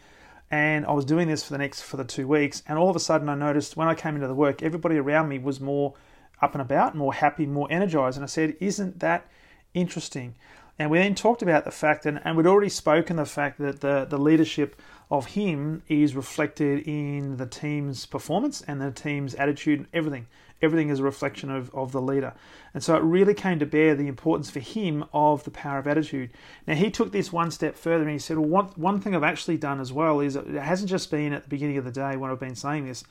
And 0.50 0.85
I 0.85 0.93
was 0.93 1.05
doing 1.05 1.29
this 1.29 1.45
for 1.45 1.53
the 1.53 1.59
next 1.59 1.83
for 1.83 1.97
the 1.97 2.05
two 2.05 2.26
weeks, 2.26 2.65
and 2.67 2.79
all 2.79 2.91
of 2.91 2.97
a 2.97 3.00
sudden 3.00 3.29
I 3.29 3.37
noticed 3.37 3.76
when 3.76 3.87
I 3.87 3.95
came 3.95 4.17
into 4.17 4.26
the 4.26 4.35
work, 4.35 4.61
everybody 4.62 4.97
around 4.97 5.29
me 5.29 5.38
was 5.38 5.61
more 5.61 5.95
up 6.43 6.55
and 6.55 6.62
about, 6.62 6.97
more 6.97 7.15
happy, 7.15 7.47
more 7.47 7.69
energized. 7.71 8.17
And 8.17 8.25
I 8.25 8.29
said, 8.29 8.57
"Isn't 8.61 9.00
that 9.00 9.29
interesting?" 9.75 10.35
And 10.78 10.90
we 10.90 10.99
then 10.99 11.14
talked 11.14 11.42
about 11.42 11.64
the 11.64 11.71
fact, 11.71 12.04
and, 12.04 12.21
and 12.25 12.37
we'd 12.37 12.47
already 12.47 12.68
spoken 12.68 13.16
the 13.16 13.25
fact 13.25 13.59
that 13.59 13.80
the, 13.80 14.06
the 14.09 14.18
leadership 14.18 14.80
of 15.11 15.26
him 15.26 15.83
is 15.88 16.14
reflected 16.14 16.87
in 16.87 17.37
the 17.37 17.47
team's 17.47 18.06
performance 18.06 18.62
and 18.62 18.80
the 18.80 18.90
team's 18.90 19.35
attitude 19.37 19.80
and 19.80 19.88
everything. 19.95 20.26
Everything 20.61 20.88
is 20.88 21.00
a 21.00 21.02
reflection 21.04 21.50
of, 21.50 21.73
of 21.75 21.92
the 21.92 22.00
leader. 22.00 22.35
And 22.75 22.83
so 22.83 22.97
it 22.97 23.02
really 23.02 23.35
came 23.35 23.59
to 23.59 23.66
bear 23.66 23.95
the 23.95 24.09
importance 24.09 24.50
for 24.50 24.61
him 24.61 25.04
of 25.12 25.45
the 25.45 25.50
power 25.50 25.78
of 25.78 25.87
attitude. 25.87 26.30
Now, 26.66 26.75
he 26.75 26.90
took 26.90 27.12
this 27.12 27.33
one 27.33 27.50
step 27.50 27.76
further 27.76 28.02
and 28.02 28.11
he 28.11 28.18
said, 28.18 28.38
Well, 28.38 28.49
one, 28.49 28.66
one 28.76 29.00
thing 29.00 29.14
I've 29.14 29.23
actually 29.23 29.59
done 29.59 29.80
as 29.80 29.92
well 29.92 30.21
is 30.21 30.35
it 30.35 30.47
hasn't 30.47 30.90
just 30.90 31.11
been 31.11 31.33
at 31.33 31.45
the 31.45 31.49
beginning 31.49 31.76
of 31.76 31.85
the 31.85 31.90
day 31.90 32.16
when 32.16 32.30
I've 32.30 32.40
been 32.40 32.56
saying 32.56 32.87
this. 32.87 33.04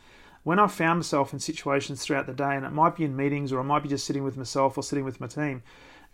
When 0.43 0.59
I've 0.59 0.71
found 0.71 0.99
myself 0.99 1.33
in 1.33 1.39
situations 1.39 2.03
throughout 2.03 2.27
the 2.27 2.33
day, 2.33 2.55
and 2.55 2.65
it 2.65 2.71
might 2.71 2.95
be 2.95 3.03
in 3.03 3.15
meetings 3.15 3.51
or 3.51 3.59
I 3.59 3.63
might 3.63 3.81
be 3.81 3.89
just 3.89 4.05
sitting 4.05 4.23
with 4.23 4.37
myself 4.37 4.77
or 4.77 4.83
sitting 4.83 5.05
with 5.05 5.19
my 5.19 5.27
team, 5.27 5.63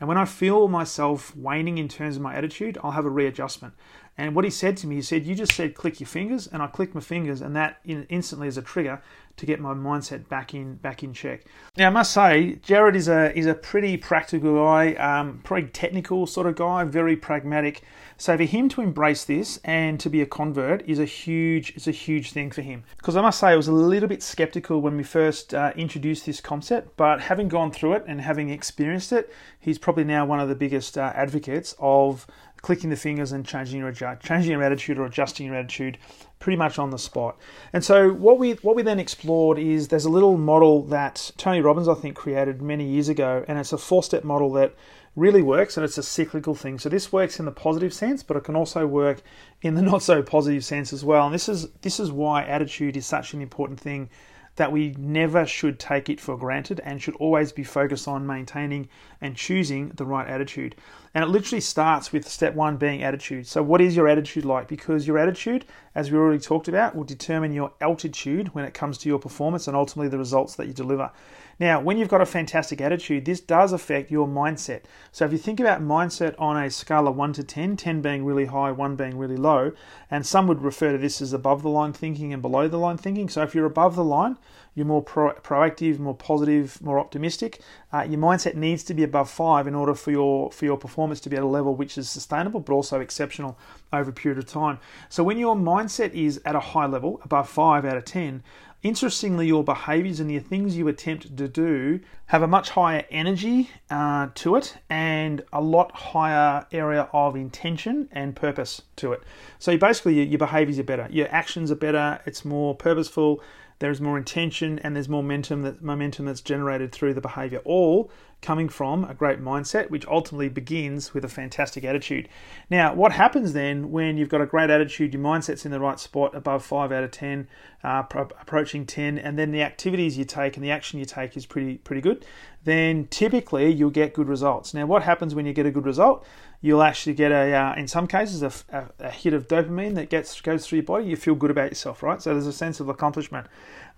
and 0.02 0.08
when 0.08 0.18
I 0.18 0.26
feel 0.26 0.68
myself 0.68 1.36
waning 1.36 1.78
in 1.78 1.88
terms 1.88 2.16
of 2.16 2.24
my 2.24 2.34
attitude, 2.34 2.76
I'll 2.84 2.92
have 2.92 3.06
a 3.06 3.10
readjustment. 3.10 3.76
And 4.18 4.36
what 4.36 4.46
he 4.46 4.52
said 4.52 4.78
to 4.78 4.88
me, 4.88 4.96
he 4.96 5.02
said, 5.02 5.26
You 5.26 5.36
just 5.36 5.54
said 5.54 5.74
click 5.74 6.00
your 6.00 6.08
fingers, 6.08 6.48
and 6.48 6.62
I 6.62 6.68
clicked 6.68 6.94
my 6.94 7.02
fingers, 7.02 7.42
and 7.42 7.56
that 7.56 7.80
instantly 7.86 8.48
is 8.48 8.58
a 8.58 8.62
trigger 8.62 9.02
to 9.38 9.46
get 9.46 9.60
my 9.60 9.74
mindset 9.74 10.28
back 10.28 10.54
in 10.54 10.76
back 10.76 11.04
in 11.04 11.14
check. 11.14 11.46
Now, 11.78 11.88
I 11.88 11.90
must 11.90 12.14
say, 12.14 12.56
Jared 12.62 12.96
is 12.96 13.08
a 13.08 13.36
is 13.38 13.46
a 13.46 13.54
pretty 13.54 13.98
practical 13.98 14.56
guy, 14.56 14.94
um, 14.96 15.42
pretty 15.44 15.70
technical 15.70 16.28
sort 16.28 16.48
of 16.48 16.56
guy, 16.56 16.84
very 16.84 17.16
pragmatic. 17.16 17.82
So 18.18 18.38
for 18.38 18.44
him 18.44 18.70
to 18.70 18.82
embrace 18.82 19.24
this 19.24 19.60
and 19.64 20.00
to 20.00 20.10
be 20.10 20.22
a 20.22 20.28
convert 20.28 20.88
is 20.88 21.00
a 21.00 21.06
huge 21.06 21.76
is 21.76 21.88
a 21.88 21.92
huge 21.92 22.32
thing 22.32 22.52
for 22.52 22.62
him. 22.62 22.84
Because 22.98 23.16
I 23.16 23.22
must 23.22 23.40
say, 23.40 23.48
I 23.48 23.56
was 23.56 23.68
a 23.68 23.74
little 23.74 24.10
bit 24.10 24.22
skeptical 24.22 24.82
when 24.82 24.98
we 24.98 25.04
first 25.04 25.54
uh, 25.54 25.74
introduced 25.76 26.26
this 26.26 26.42
concept, 26.42 26.96
but 26.98 27.22
having 27.22 27.48
gone 27.48 27.72
through 27.72 27.94
it 27.94 28.04
and 28.08 28.22
having 28.22 28.50
experienced 28.50 29.12
it, 29.12 29.34
he's 29.60 29.80
probably 29.80 30.04
now 30.04 30.26
one 30.26 30.40
of 30.40 30.50
the 30.50 30.56
biggest 30.56 30.98
uh, 30.98 31.12
advocates 31.16 31.74
of 31.80 32.28
clicking 32.62 32.90
the 32.90 32.96
fingers 32.96 33.32
and 33.32 33.46
changing 33.46 33.80
your 33.80 33.92
changing 33.92 34.52
your 34.52 34.64
attitude 34.64 35.00
or 35.00 35.06
adjusting 35.06 35.48
your 35.48 35.56
attitude 35.56 35.98
pretty 36.40 36.58
much 36.58 36.78
on 36.80 36.90
the 36.90 36.98
spot. 36.98 37.38
And 37.74 37.84
so 37.84 38.12
what 38.12 38.38
we 38.38 38.54
what 38.54 38.76
we 38.76 38.82
then 38.82 39.00
explored 39.00 39.58
is 39.58 39.88
there's 39.88 40.06
a 40.06 40.10
little 40.10 40.38
model 40.38 40.84
that 40.86 41.32
Tony 41.38 41.62
Robbins 41.62 41.88
I 41.88 41.94
think 41.94 42.16
created 42.16 42.62
many 42.62 42.86
years 42.86 43.10
ago, 43.10 43.46
and 43.48 43.58
it's 43.58 43.74
a 43.74 43.78
four 43.78 44.04
step 44.04 44.24
model 44.24 44.52
that 44.54 44.76
really 45.16 45.42
works 45.42 45.76
and 45.76 45.84
it's 45.84 45.98
a 45.98 46.04
cyclical 46.04 46.56
thing. 46.56 46.80
So 46.80 46.88
this 46.88 47.12
works 47.12 47.38
in 47.38 47.46
the 47.46 47.52
positive 47.52 47.94
sense, 47.94 48.24
but 48.24 48.38
it 48.38 48.46
can 48.46 48.56
also 48.56 48.88
work 48.88 49.22
in 49.62 49.76
the 49.76 49.82
not 49.92 50.02
so 50.02 50.22
positive 50.22 50.64
sense 50.64 50.94
as 50.94 51.04
well. 51.04 51.26
And 51.26 51.34
this 51.34 51.50
is 51.50 51.70
this 51.82 52.00
is 52.00 52.12
why 52.12 52.44
attitude 52.44 52.98
is 52.98 53.06
such 53.06 53.34
an 53.34 53.42
important 53.42 53.80
thing 53.80 54.10
that 54.56 54.72
we 54.72 54.94
never 54.98 55.46
should 55.46 55.80
take 55.80 56.10
it 56.10 56.20
for 56.20 56.38
granted 56.38 56.82
and 56.84 57.02
should 57.02 57.16
always 57.16 57.52
be 57.52 57.64
focused 57.64 58.08
on 58.08 58.28
maintaining 58.28 58.90
and 59.22 59.36
choosing 59.36 59.90
the 59.90 60.06
right 60.06 60.28
attitude. 60.28 60.76
And 61.14 61.24
it 61.24 61.28
literally 61.28 61.62
starts 61.62 62.12
with 62.12 62.28
step 62.28 62.56
one 62.56 62.78
being 62.78 63.04
attitude. 63.04 63.48
So, 63.48 63.62
what 63.64 63.82
is 63.82 63.96
your 63.96 64.08
attitude 64.08 64.46
like? 64.46 64.68
Because 64.68 65.08
your 65.08 65.18
attitude, 65.18 65.66
as 65.94 66.12
we 66.12 66.18
already 66.18 66.40
talked 66.40 66.68
about, 66.68 66.96
will 66.96 67.04
determine 67.04 67.54
your 67.54 67.74
altitude 67.82 68.54
when 68.56 68.66
it 68.66 68.74
comes 68.74 68.98
to 69.00 69.10
your 69.10 69.20
performance 69.20 69.68
and 69.68 69.76
ultimately 69.76 70.08
the 70.08 70.18
results 70.18 70.56
that 70.56 70.68
you 70.68 70.74
deliver. 70.74 71.12
Now, 71.60 71.80
when 71.80 71.98
you've 71.98 72.10
got 72.10 72.22
a 72.22 72.26
fantastic 72.26 72.82
attitude, 72.82 73.26
this 73.26 73.40
does 73.40 73.72
affect 73.72 74.10
your 74.10 74.28
mindset. 74.28 74.82
So, 75.12 75.26
if 75.26 75.32
you 75.32 75.38
think 75.38 75.60
about 75.60 75.82
mindset 75.82 76.34
on 76.40 76.58
a 76.58 76.72
scale 76.72 77.08
of 77.08 77.16
1 77.16 77.34
to 77.34 77.44
10, 77.44 77.78
10 77.78 78.02
being 78.02 78.26
really 78.26 78.46
high, 78.46 78.72
1 78.72 78.96
being 78.96 79.18
really 79.18 79.38
low, 79.38 79.74
and 80.10 80.26
some 80.26 80.48
would 80.48 80.62
refer 80.62 80.94
to 80.94 80.98
this 80.98 81.22
as 81.22 81.34
above 81.34 81.62
the 81.62 81.70
line 81.70 81.94
thinking 81.94 82.34
and 82.34 82.42
below 82.42 82.68
the 82.68 82.80
line 82.80 82.98
thinking. 82.98 83.30
So, 83.30 83.44
if 83.44 83.54
you're 83.54 83.68
above 83.68 83.96
the 83.96 84.04
line, 84.04 84.38
you're 84.74 84.86
more 84.86 85.04
pro- 85.04 85.34
proactive, 85.36 86.00
more 86.00 86.16
positive, 86.16 86.82
more 86.82 87.00
optimistic. 87.00 87.62
Uh, 87.94 88.08
your 88.10 88.20
mindset 88.20 88.56
needs 88.56 88.84
to 88.86 88.94
be 88.94 89.04
above 89.04 89.30
5 89.30 89.68
in 89.68 89.76
order 89.76 89.94
for 89.94 90.12
your, 90.12 90.52
for 90.52 90.66
your 90.66 90.78
performance 90.78 91.20
to 91.20 91.30
be 91.30 91.38
at 91.38 91.44
a 91.44 91.48
level 91.48 91.76
which 91.76 91.98
is 91.98 92.10
sustainable 92.10 92.62
but 92.62 92.74
also 92.74 93.02
exceptional 93.02 93.60
over 93.94 94.10
a 94.10 94.14
period 94.14 94.38
of 94.38 94.46
time. 94.46 94.80
So, 95.10 95.24
when 95.24 95.38
your 95.38 95.56
mindset 95.56 96.14
is 96.14 96.42
at 96.46 96.56
a 96.56 96.60
high 96.60 96.88
level, 96.88 97.22
above 97.24 97.50
5 97.50 97.86
out 97.86 97.98
of 97.98 98.06
10, 98.06 98.44
Interestingly, 98.84 99.46
your 99.46 99.64
behaviors 99.64 100.20
and 100.20 100.28
the 100.28 100.40
things 100.40 100.76
you 100.76 100.88
attempt 100.88 101.38
to 101.38 101.48
do 101.48 102.00
have 102.26 102.42
a 102.42 102.48
much 102.48 102.72
higher 102.72 103.06
energy 103.12 103.70
uh, 103.92 104.30
to 104.34 104.56
it 104.56 104.76
and 104.90 105.44
a 105.54 105.62
lot 105.62 105.92
higher 105.92 106.66
area 106.72 107.08
of 107.14 107.36
intention 107.36 108.10
and 108.12 108.36
purpose 108.36 108.82
to 108.96 109.14
it. 109.14 109.22
So 109.60 109.78
basically, 109.78 110.24
your 110.24 110.40
behaviors 110.40 110.80
are 110.80 110.84
better, 110.84 111.08
your 111.12 111.28
actions 111.30 111.70
are 111.70 111.76
better, 111.76 112.22
it's 112.26 112.44
more 112.44 112.74
purposeful, 112.74 113.44
there's 113.82 114.00
more 114.00 114.16
intention 114.16 114.78
and 114.80 114.96
there's 114.96 115.10
more 115.10 115.24
momentum 115.24 115.64
that 115.64 115.82
momentum 115.82 116.28
that's 116.28 116.40
generated 116.40 116.92
through 116.92 117.16
the 117.16 117.20
behavior 117.20 117.60
all 117.66 118.12
coming 118.40 118.70
from 118.70 119.04
a 119.06 119.14
great 119.16 119.42
mindset 119.42 119.90
which 119.90 120.06
ultimately 120.06 120.50
begins 120.50 121.16
with 121.16 121.26
a 121.26 121.28
fantastic 121.28 121.84
attitude. 121.84 122.30
Now 122.70 122.94
what 122.94 123.12
happens 123.12 123.54
then 123.54 123.92
when 123.92 124.18
you've 124.18 124.30
got 124.30 124.40
a 124.40 124.46
great 124.46 124.70
attitude 124.70 125.16
your 125.16 125.24
mindset's 125.24 125.66
in 125.66 125.72
the 125.72 125.80
right 125.80 126.00
spot 126.00 126.36
above 126.36 126.64
5 126.64 126.92
out 126.92 127.04
of 127.04 127.10
10 127.10 127.48
uh, 127.84 128.04
approaching 128.40 128.86
10 128.86 129.18
and 129.18 129.38
then 129.38 129.52
the 129.52 129.64
activities 129.64 130.16
you 130.16 130.26
take 130.26 130.56
and 130.56 130.64
the 130.64 130.72
action 130.72 131.00
you 131.00 131.06
take 131.06 131.36
is 131.36 131.48
pretty 131.48 131.80
pretty 131.80 132.02
good 132.02 132.24
then 132.64 133.08
typically 133.08 133.72
you'll 133.72 133.90
get 133.90 134.14
good 134.14 134.30
results. 134.30 134.76
Now 134.76 134.86
what 134.86 135.02
happens 135.02 135.34
when 135.34 135.48
you 135.48 135.54
get 135.54 135.66
a 135.66 135.72
good 135.72 135.86
result 135.88 136.24
you'll 136.62 136.84
actually 136.84 137.16
get 137.16 137.32
a, 137.32 137.54
uh, 137.54 137.74
in 137.76 137.88
some 137.88 138.08
cases, 138.08 138.44
a, 138.44 138.52
a, 138.76 139.08
a, 139.08 139.10
hit 139.10 139.34
of 139.34 139.48
dopamine 139.48 139.96
that 139.96 140.10
gets 140.10 140.40
goes 140.42 140.66
through 140.66 140.78
your 140.78 140.86
body. 140.86 141.06
You 141.06 141.16
feel 141.16 141.34
good 141.34 141.52
about 141.52 141.72
yourself, 141.72 142.04
right? 142.04 142.22
So 142.22 142.34
there's 142.34 142.48
a 142.48 142.54
sense 142.54 142.80
of 142.80 142.88
accomplishment. 142.88 143.48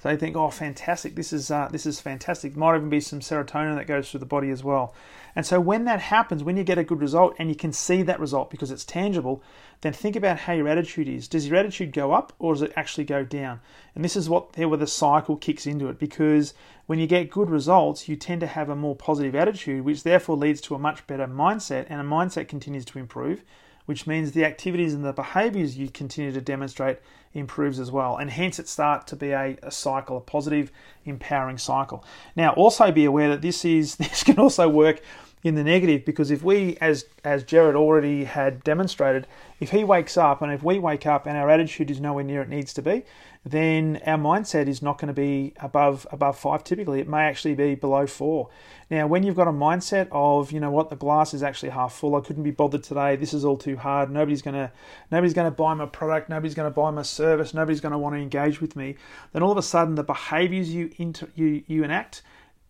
So 0.01 0.10
you 0.10 0.17
think, 0.17 0.36
oh, 0.36 0.50
fantastic! 0.50 1.15
This 1.15 1.34
is 1.34 1.51
uh, 1.51 1.67
this 1.72 1.86
is 1.86 2.00
fantastic. 2.00 2.55
Might 2.55 2.77
even 2.77 2.89
be 2.89 3.01
some 3.01 3.20
serotonin 3.20 3.75
that 3.75 3.88
goes 3.88 4.10
through 4.10 4.22
the 4.22 4.25
body 4.25 4.50
as 4.50 4.63
well. 4.63 4.96
And 5.36 5.46
so 5.46 5.60
when 5.60 5.86
that 5.86 6.00
happens, 6.00 6.43
when 6.43 6.58
you 6.58 6.63
get 6.63 6.77
a 6.77 6.84
good 6.84 7.01
result 7.01 7.36
and 7.39 7.50
you 7.50 7.55
can 7.55 7.74
see 7.74 8.01
that 8.03 8.20
result 8.20 8.50
because 8.50 8.72
it's 8.72 8.86
tangible, 8.86 9.43
then 9.84 9.92
think 9.92 10.16
about 10.16 10.40
how 10.40 10.54
your 10.54 10.70
attitude 10.70 11.10
is. 11.10 11.28
Does 11.28 11.46
your 11.46 11.58
attitude 11.58 11.92
go 11.92 12.13
up 12.13 12.32
or 12.40 12.54
does 12.54 12.62
it 12.62 12.72
actually 12.78 13.04
go 13.04 13.25
down? 13.25 13.60
And 13.94 14.04
this 14.04 14.16
is 14.16 14.30
what 14.30 14.58
where 14.58 14.78
the 14.78 14.88
cycle 14.88 15.36
kicks 15.36 15.68
into 15.68 15.90
it 15.90 16.00
because 16.00 16.54
when 16.86 17.00
you 17.00 17.08
get 17.08 17.30
good 17.30 17.50
results, 17.50 18.08
you 18.08 18.16
tend 18.16 18.40
to 18.42 18.48
have 18.48 18.70
a 18.70 18.78
more 18.78 18.96
positive 18.96 19.36
attitude, 19.36 19.84
which 19.84 20.04
therefore 20.04 20.38
leads 20.38 20.62
to 20.62 20.75
a 20.75 20.80
much 20.80 21.06
better 21.06 21.28
mindset, 21.28 21.88
and 21.90 22.00
a 22.00 22.04
mindset 22.04 22.48
continues 22.48 22.86
to 22.86 23.00
improve, 23.00 23.44
which 23.86 24.08
means 24.08 24.32
the 24.32 24.46
activities 24.46 24.94
and 24.94 25.04
the 25.04 25.12
behaviors 25.12 25.78
you 25.78 25.90
continue 25.90 26.32
to 26.32 26.42
demonstrate 26.42 27.00
improves 27.34 27.78
as 27.78 27.92
well. 27.92 28.16
And 28.16 28.30
hence 28.30 28.60
it 28.60 28.70
starts 28.70 29.06
to 29.10 29.18
be 29.18 29.32
a, 29.32 29.58
a 29.63 29.72
cycle, 29.72 30.16
a 30.16 30.22
positive, 30.22 30.72
empowering 31.04 31.58
cycle. 31.58 32.06
Now 32.38 32.52
also 32.52 32.90
be 32.90 33.04
aware 33.04 33.28
that 33.30 33.42
this 33.42 33.66
is 33.66 33.96
this 33.98 34.24
can 34.24 34.40
also 34.40 34.70
work 34.70 35.02
in 35.44 35.56
the 35.56 35.64
negative 35.64 36.06
because 36.06 36.32
if 36.32 36.42
we 36.42 36.78
as 36.80 37.06
as 37.24 37.44
Jared 37.44 37.76
already 37.76 38.24
had 38.24 38.64
demonstrated, 38.64 39.28
if 39.60 39.72
he 39.72 39.84
wakes 39.84 40.18
up 40.18 40.42
and 40.42 40.52
if 40.52 40.64
we 40.64 40.80
wake 40.80 41.06
up 41.06 41.26
and 41.26 41.38
our 41.38 41.50
attitude 41.50 41.92
is 41.92 42.00
nowhere 42.00 42.24
near 42.24 42.42
it 42.42 42.50
needs 42.50 42.74
to 42.74 42.82
be, 42.82 43.04
then 43.46 44.02
our 44.06 44.18
mindset 44.18 44.68
is 44.68 44.82
not 44.82 44.98
going 44.98 45.10
to 45.10 45.14
be 45.14 45.54
above 45.60 46.08
above 46.12 46.40
five 46.40 46.64
typically. 46.64 47.02
It 47.02 47.10
may 47.10 47.24
actually 47.24 47.56
be 47.56 47.76
below 47.76 48.08
four. 48.08 48.50
Now, 48.90 49.08
when 49.08 49.24
you've 49.24 49.36
got 49.36 49.48
a 49.48 49.52
mindset 49.52 50.08
of, 50.12 50.52
you 50.52 50.60
know 50.60 50.72
what, 50.72 50.90
the 50.90 50.96
glass 50.96 51.34
is 51.34 51.44
actually 51.44 51.70
half 51.70 51.94
full, 51.94 52.16
I 52.16 52.22
couldn't 52.22 52.44
be 52.44 52.52
bothered 52.52 52.84
today, 52.84 53.16
this 53.16 53.34
is 53.34 53.44
all 53.44 53.58
too 53.58 53.76
hard, 53.76 54.12
nobody's 54.12 54.42
gonna 54.42 54.72
nobody's 55.12 55.34
gonna 55.34 55.52
buy 55.52 55.74
my 55.74 55.88
product, 55.88 56.30
nobody's 56.30 56.56
gonna 56.56 56.72
buy 56.72 56.90
my 56.92 57.02
service, 57.02 57.54
nobody's 57.54 57.82
gonna 57.82 57.98
want 57.98 58.16
to 58.16 58.22
engage 58.22 58.62
with 58.62 58.78
me, 58.78 58.96
then 59.34 59.44
all 59.44 59.52
of 59.52 59.58
a 59.58 59.62
sudden 59.62 59.96
the 59.96 60.04
behaviors 60.04 60.74
you 60.74 60.90
inter, 60.98 61.28
you, 61.36 61.64
you 61.68 61.84
enact 61.84 62.22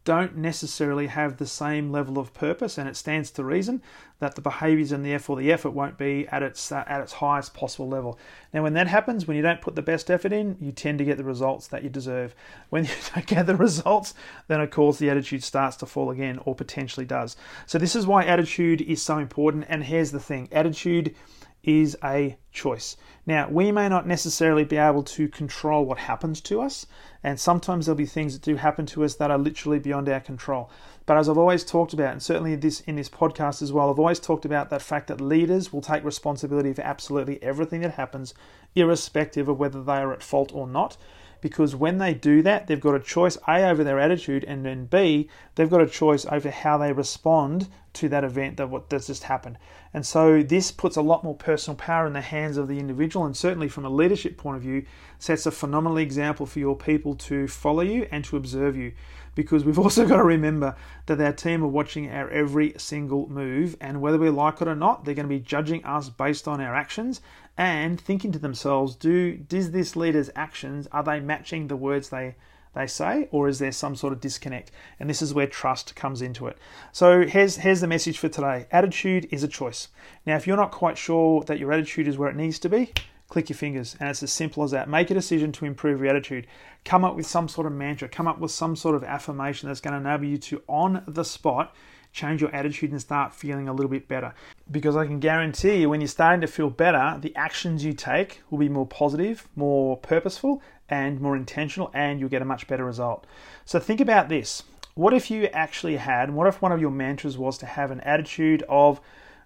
don't 0.05 0.35
necessarily 0.35 1.07
have 1.07 1.37
the 1.37 1.47
same 1.47 1.91
level 1.91 2.19
of 2.19 2.33
purpose, 2.33 2.77
and 2.77 2.89
it 2.89 2.97
stands 2.97 3.31
to 3.31 3.43
reason 3.43 3.81
that 4.19 4.35
the 4.35 4.41
behaviours 4.41 4.91
and 4.91 5.05
therefore 5.05 5.37
the 5.37 5.51
effort 5.51 5.71
won't 5.71 5.97
be 5.97 6.27
at 6.27 6.43
its 6.43 6.71
uh, 6.71 6.83
at 6.87 7.01
its 7.01 7.13
highest 7.13 7.53
possible 7.53 7.87
level. 7.87 8.19
Now, 8.53 8.63
when 8.63 8.73
that 8.73 8.87
happens, 8.87 9.27
when 9.27 9.37
you 9.37 9.43
don't 9.43 9.61
put 9.61 9.75
the 9.75 9.81
best 9.81 10.11
effort 10.11 10.33
in, 10.33 10.57
you 10.59 10.71
tend 10.71 10.99
to 10.99 11.05
get 11.05 11.17
the 11.17 11.23
results 11.23 11.67
that 11.67 11.83
you 11.83 11.89
deserve. 11.89 12.35
When 12.69 12.83
you 12.85 12.91
don't 13.13 13.25
get 13.27 13.45
the 13.45 13.55
results, 13.55 14.13
then 14.47 14.59
of 14.59 14.71
course 14.71 14.97
the 14.97 15.09
attitude 15.09 15.43
starts 15.43 15.77
to 15.77 15.85
fall 15.85 16.11
again, 16.11 16.39
or 16.45 16.53
potentially 16.53 17.05
does. 17.05 17.37
So 17.65 17.77
this 17.77 17.95
is 17.95 18.05
why 18.05 18.25
attitude 18.25 18.81
is 18.81 19.01
so 19.01 19.17
important. 19.17 19.65
And 19.69 19.83
here's 19.83 20.11
the 20.11 20.19
thing: 20.19 20.49
attitude 20.51 21.15
is 21.63 21.97
a 22.03 22.37
choice. 22.51 22.97
Now, 23.25 23.47
we 23.49 23.71
may 23.71 23.87
not 23.87 24.05
necessarily 24.05 24.65
be 24.65 24.75
able 24.75 25.03
to 25.03 25.29
control 25.29 25.85
what 25.85 25.97
happens 25.97 26.41
to 26.41 26.61
us, 26.61 26.85
and 27.23 27.39
sometimes 27.39 27.85
there'll 27.85 27.97
be 27.97 28.05
things 28.05 28.33
that 28.33 28.41
do 28.41 28.57
happen 28.57 28.85
to 28.87 29.03
us 29.05 29.15
that 29.15 29.31
are 29.31 29.37
literally 29.37 29.79
beyond 29.79 30.09
our 30.09 30.19
control. 30.19 30.69
But 31.05 31.17
as 31.17 31.29
I've 31.29 31.37
always 31.37 31.63
talked 31.63 31.93
about, 31.93 32.11
and 32.11 32.21
certainly 32.21 32.55
this 32.55 32.81
in 32.81 32.97
this 32.97 33.09
podcast 33.09 33.61
as 33.61 33.71
well, 33.71 33.89
I've 33.89 33.99
always 33.99 34.19
talked 34.19 34.45
about 34.45 34.69
that 34.69 34.81
fact 34.81 35.07
that 35.07 35.21
leaders 35.21 35.71
will 35.71 35.81
take 35.81 36.03
responsibility 36.03 36.73
for 36.73 36.81
absolutely 36.81 37.41
everything 37.41 37.81
that 37.81 37.93
happens, 37.93 38.33
irrespective 38.75 39.47
of 39.47 39.57
whether 39.57 39.81
they 39.81 39.97
are 39.97 40.11
at 40.11 40.23
fault 40.23 40.51
or 40.53 40.67
not 40.67 40.97
because 41.43 41.75
when 41.75 41.97
they 41.97 42.13
do 42.13 42.41
that, 42.41 42.67
they've 42.67 42.79
got 42.79 42.95
a 42.95 42.99
choice 43.01 43.37
A 43.49 43.69
over 43.69 43.83
their 43.83 43.99
attitude, 43.99 44.45
and 44.45 44.65
then 44.65 44.85
B, 44.85 45.29
they've 45.55 45.69
got 45.69 45.81
a 45.81 45.87
choice 45.87 46.25
over 46.25 46.49
how 46.49 46.77
they 46.77 46.93
respond 46.93 47.67
to 47.91 48.07
that 48.09 48.23
event 48.23 48.55
that 48.55 48.69
what 48.69 48.89
that's 48.89 49.07
just 49.07 49.25
happened. 49.25 49.57
And 49.93 50.05
so 50.05 50.41
this 50.41 50.71
puts 50.71 50.95
a 50.95 51.01
lot 51.01 51.21
more 51.21 51.35
personal 51.35 51.75
power 51.75 52.07
in 52.07 52.13
the 52.13 52.21
hands 52.21 52.55
of 52.55 52.69
the 52.69 52.79
individual, 52.79 53.25
and 53.25 53.35
certainly 53.35 53.67
from 53.67 53.83
a 53.83 53.89
leadership 53.89 54.37
point 54.37 54.55
of 54.55 54.63
view, 54.63 54.85
sets 55.19 55.45
a 55.45 55.51
phenomenal 55.51 55.97
example 55.97 56.45
for 56.45 56.59
your 56.59 56.77
people 56.77 57.13
to 57.15 57.49
follow 57.49 57.81
you 57.83 58.07
and 58.09 58.23
to 58.23 58.37
observe 58.37 58.77
you 58.77 58.93
because 59.35 59.65
we've 59.65 59.79
also 59.85 60.07
got 60.07 60.17
to 60.17 60.23
remember 60.23 60.75
that 61.05 61.21
our 61.21 61.33
team 61.33 61.63
are 61.63 61.67
watching 61.67 62.09
our 62.09 62.29
every 62.29 62.73
single 62.77 63.29
move, 63.29 63.75
and 63.81 64.01
whether 64.01 64.17
we 64.17 64.29
like 64.29 64.61
it 64.61 64.67
or 64.67 64.75
not, 64.75 65.05
they're 65.05 65.15
going 65.15 65.27
to 65.27 65.35
be 65.35 65.39
judging 65.39 65.83
us 65.85 66.09
based 66.09 66.47
on 66.47 66.61
our 66.61 66.75
actions 66.75 67.21
and 67.57 67.99
thinking 67.99 68.31
to 68.31 68.39
themselves, 68.39 68.95
do 68.95 69.35
does 69.37 69.71
this 69.71 69.95
leader's 69.95 70.29
actions 70.35 70.87
are 70.91 71.03
they 71.03 71.19
matching 71.19 71.67
the 71.67 71.75
words 71.75 72.09
they 72.09 72.35
they 72.73 72.87
say, 72.87 73.27
or 73.31 73.47
is 73.47 73.59
there 73.59 73.71
some 73.71 73.95
sort 73.95 74.13
of 74.13 74.19
disconnect? 74.19 74.71
And 74.99 75.07
this 75.07 75.21
is 75.21 75.31
where 75.31 75.45
trust 75.45 75.95
comes 75.95 76.23
into 76.23 76.47
it. 76.47 76.57
So 76.91 77.27
here's 77.27 77.57
here's 77.57 77.81
the 77.81 77.87
message 77.87 78.17
for 78.17 78.29
today. 78.29 78.65
Attitude 78.71 79.27
is 79.31 79.43
a 79.43 79.47
choice. 79.47 79.89
Now, 80.25 80.35
if 80.35 80.47
you're 80.47 80.57
not 80.57 80.71
quite 80.71 80.97
sure 80.97 81.43
that 81.43 81.59
your 81.59 81.71
attitude 81.71 82.07
is 82.07 82.17
where 82.17 82.29
it 82.29 82.35
needs 82.35 82.57
to 82.59 82.69
be, 82.69 82.91
click 83.33 83.49
your 83.49 83.57
fingers. 83.57 83.97
And 83.99 84.09
it's 84.09 84.21
as 84.21 84.31
simple 84.31 84.63
as 84.63 84.71
that. 84.71 84.87
Make 84.87 85.09
a 85.09 85.15
decision 85.15 85.51
to 85.53 85.65
improve 85.65 85.99
your 85.99 86.09
attitude. 86.09 86.45
Come 86.85 87.03
up 87.03 87.15
with 87.15 87.25
some 87.25 87.47
sort 87.47 87.65
of 87.65 87.73
mantra, 87.73 88.07
come 88.07 88.27
up 88.27 88.37
with 88.37 88.51
some 88.51 88.75
sort 88.75 88.95
of 88.95 89.03
affirmation 89.03 89.67
that's 89.67 89.81
going 89.81 89.99
to 89.99 90.07
enable 90.07 90.25
you 90.25 90.37
to, 90.37 90.61
on 90.67 91.03
the 91.07 91.25
spot, 91.25 91.75
change 92.11 92.41
your 92.41 92.53
attitude 92.53 92.91
and 92.91 93.01
start 93.01 93.33
feeling 93.33 93.67
a 93.67 93.73
little 93.73 93.89
bit 93.89 94.07
better. 94.07 94.35
Because 94.69 94.95
I 94.95 95.07
can 95.07 95.19
guarantee 95.19 95.77
you, 95.77 95.89
when 95.89 95.99
you're 95.99 96.07
starting 96.09 96.41
to 96.41 96.47
feel 96.47 96.69
better, 96.69 97.17
the 97.19 97.35
actions 97.35 97.83
you 97.83 97.93
take 97.93 98.43
will 98.51 98.59
be 98.59 98.69
more 98.69 98.85
positive, 98.85 99.47
more 99.55 99.97
purposeful, 99.97 100.61
and 100.87 101.19
more 101.19 101.35
intentional, 101.35 101.89
and 101.95 102.19
you'll 102.19 102.29
get 102.29 102.43
a 102.43 102.45
much 102.45 102.67
better 102.67 102.85
result. 102.85 103.25
So 103.65 103.79
think 103.79 103.99
about 103.99 104.29
this. 104.29 104.61
What 104.93 105.11
if 105.11 105.31
you 105.31 105.45
actually 105.45 105.95
had, 105.95 106.29
what 106.29 106.45
if 106.45 106.61
one 106.61 106.71
of 106.71 106.79
your 106.79 106.91
mantras 106.91 107.35
was 107.35 107.57
to 107.57 107.65
have 107.65 107.89
an 107.89 108.01
attitude 108.01 108.63
of 108.69 109.01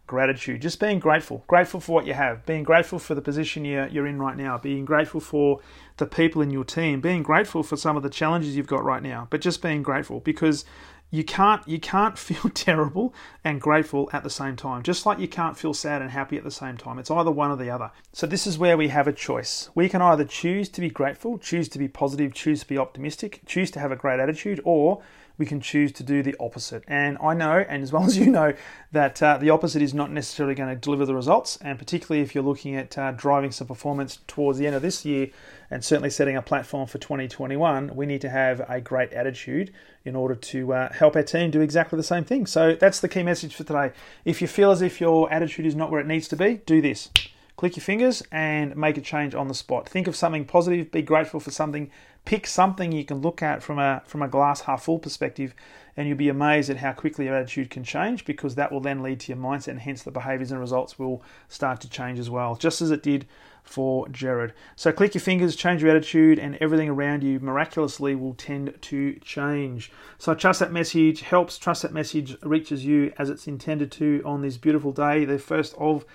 gratitude, 0.07 0.61
just 0.61 0.79
being 0.79 0.99
grateful, 0.99 1.43
grateful 1.47 1.79
for 1.79 1.91
what 1.91 2.07
you 2.07 2.13
have, 2.13 2.45
being 2.45 2.63
grateful 2.63 2.97
for 2.97 3.13
the 3.13 3.21
position 3.21 3.65
you're, 3.65 3.87
you're 3.87 4.07
in 4.07 4.19
right 4.19 4.37
now, 4.37 4.57
being 4.57 4.85
grateful 4.85 5.19
for 5.19 5.59
the 5.97 6.05
people 6.05 6.41
in 6.41 6.49
your 6.49 6.63
team, 6.63 7.01
being 7.01 7.21
grateful 7.21 7.61
for 7.61 7.77
some 7.77 7.97
of 7.97 8.03
the 8.03 8.09
challenges 8.09 8.55
you've 8.55 8.67
got 8.67 8.83
right 8.83 9.03
now, 9.03 9.27
but 9.29 9.41
just 9.41 9.61
being 9.61 9.83
grateful 9.83 10.19
because 10.21 10.65
you 11.09 11.23
can't 11.23 11.65
you 11.67 11.79
can't 11.79 12.17
feel 12.27 12.49
terrible 12.53 13.13
and 13.43 13.61
grateful 13.61 14.09
at 14.13 14.23
the 14.23 14.29
same 14.29 14.55
time. 14.55 14.83
Just 14.83 15.05
like 15.05 15.19
you 15.19 15.27
can't 15.27 15.57
feel 15.57 15.73
sad 15.73 16.01
and 16.01 16.11
happy 16.11 16.37
at 16.37 16.43
the 16.43 16.51
same 16.51 16.77
time. 16.77 16.99
It's 16.99 17.11
either 17.11 17.31
one 17.31 17.51
or 17.51 17.55
the 17.55 17.69
other. 17.69 17.91
So 18.13 18.27
this 18.27 18.47
is 18.47 18.57
where 18.57 18.77
we 18.77 18.89
have 18.89 19.07
a 19.07 19.13
choice. 19.13 19.69
We 19.75 19.89
can 19.89 20.01
either 20.01 20.25
choose 20.25 20.69
to 20.69 20.81
be 20.81 20.89
grateful 20.89 21.37
choose 21.37 21.69
to 21.69 21.79
be 21.79 21.87
positive 21.87 22.33
choose 22.33 22.61
to 22.61 22.67
be 22.67 22.77
optimistic 22.77 23.41
choose 23.45 23.71
to 23.71 23.79
have 23.79 23.91
a 23.91 23.95
great 23.95 24.19
attitude 24.19 24.61
or 24.63 25.01
we 25.37 25.45
can 25.45 25.61
choose 25.61 25.91
to 25.93 26.03
do 26.03 26.23
the 26.23 26.35
opposite. 26.39 26.83
And 26.87 27.17
I 27.21 27.33
know, 27.33 27.65
and 27.67 27.83
as 27.83 27.91
well 27.91 28.03
as 28.03 28.17
you 28.19 28.27
know, 28.27 28.53
that 28.91 29.21
uh, 29.21 29.37
the 29.37 29.49
opposite 29.49 29.81
is 29.81 29.93
not 29.93 30.11
necessarily 30.11 30.55
going 30.55 30.69
to 30.69 30.75
deliver 30.75 31.05
the 31.05 31.15
results. 31.15 31.57
And 31.61 31.77
particularly 31.77 32.21
if 32.21 32.33
you're 32.33 32.43
looking 32.43 32.75
at 32.75 32.97
uh, 32.97 33.11
driving 33.11 33.51
some 33.51 33.67
performance 33.67 34.19
towards 34.27 34.59
the 34.59 34.67
end 34.67 34.75
of 34.75 34.81
this 34.81 35.05
year 35.05 35.29
and 35.69 35.83
certainly 35.83 36.09
setting 36.09 36.35
a 36.35 36.41
platform 36.41 36.87
for 36.87 36.97
2021, 36.97 37.95
we 37.95 38.05
need 38.05 38.21
to 38.21 38.29
have 38.29 38.61
a 38.69 38.81
great 38.81 39.13
attitude 39.13 39.73
in 40.05 40.15
order 40.15 40.35
to 40.35 40.73
uh, 40.73 40.93
help 40.93 41.15
our 41.15 41.23
team 41.23 41.51
do 41.51 41.61
exactly 41.61 41.97
the 41.97 42.03
same 42.03 42.23
thing. 42.23 42.45
So 42.45 42.75
that's 42.75 42.99
the 43.01 43.09
key 43.09 43.23
message 43.23 43.53
for 43.53 43.63
today. 43.63 43.91
If 44.23 44.41
you 44.41 44.47
feel 44.47 44.71
as 44.71 44.81
if 44.81 45.01
your 45.01 45.31
attitude 45.31 45.65
is 45.65 45.75
not 45.75 45.91
where 45.91 45.99
it 45.99 46.07
needs 46.07 46.27
to 46.29 46.35
be, 46.35 46.61
do 46.65 46.81
this 46.81 47.09
click 47.57 47.75
your 47.75 47.83
fingers 47.83 48.23
and 48.31 48.77
make 48.77 48.97
a 48.97 49.01
change 49.01 49.33
on 49.33 49.47
the 49.47 49.53
spot. 49.53 49.89
Think 49.89 50.07
of 50.07 50.15
something 50.15 50.45
positive, 50.45 50.91
be 50.91 51.01
grateful 51.01 51.39
for 51.39 51.51
something, 51.51 51.89
pick 52.23 52.45
something 52.45 52.91
you 52.91 53.03
can 53.03 53.21
look 53.21 53.41
at 53.41 53.63
from 53.63 53.79
a 53.79 54.03
from 54.05 54.21
a 54.21 54.27
glass 54.27 54.61
half 54.61 54.83
full 54.83 54.99
perspective, 54.99 55.55
and 55.97 56.07
you'll 56.07 56.17
be 56.17 56.29
amazed 56.29 56.69
at 56.69 56.77
how 56.77 56.93
quickly 56.93 57.25
your 57.25 57.35
attitude 57.35 57.71
can 57.71 57.83
change 57.83 58.25
because 58.25 58.53
that 58.55 58.71
will 58.71 58.79
then 58.79 59.01
lead 59.01 59.19
to 59.21 59.31
your 59.31 59.41
mindset 59.41 59.69
and 59.69 59.79
hence 59.81 60.03
the 60.03 60.11
behaviors 60.11 60.51
and 60.51 60.61
results 60.61 60.99
will 60.99 61.23
start 61.49 61.81
to 61.81 61.89
change 61.89 62.19
as 62.19 62.29
well, 62.29 62.55
just 62.55 62.79
as 62.79 62.91
it 62.91 63.01
did 63.01 63.25
for 63.63 64.07
Jared. 64.09 64.53
So 64.75 64.91
click 64.91 65.15
your 65.15 65.21
fingers, 65.21 65.55
change 65.55 65.81
your 65.81 65.91
attitude, 65.91 66.37
and 66.37 66.57
everything 66.61 66.89
around 66.89 67.23
you 67.23 67.39
miraculously 67.39 68.13
will 68.15 68.35
tend 68.35 68.79
to 68.81 69.15
change. 69.15 69.91
So 70.19 70.35
trust 70.35 70.59
that 70.59 70.71
message 70.71 71.21
helps, 71.21 71.57
trust 71.57 71.81
that 71.81 71.91
message 71.91 72.37
reaches 72.43 72.85
you 72.85 73.13
as 73.17 73.31
it's 73.31 73.47
intended 73.47 73.91
to 73.93 74.21
on 74.23 74.41
this 74.41 74.57
beautiful 74.57 74.91
day, 74.91 75.25
the 75.25 75.39
first 75.39 75.73
of 75.79 76.05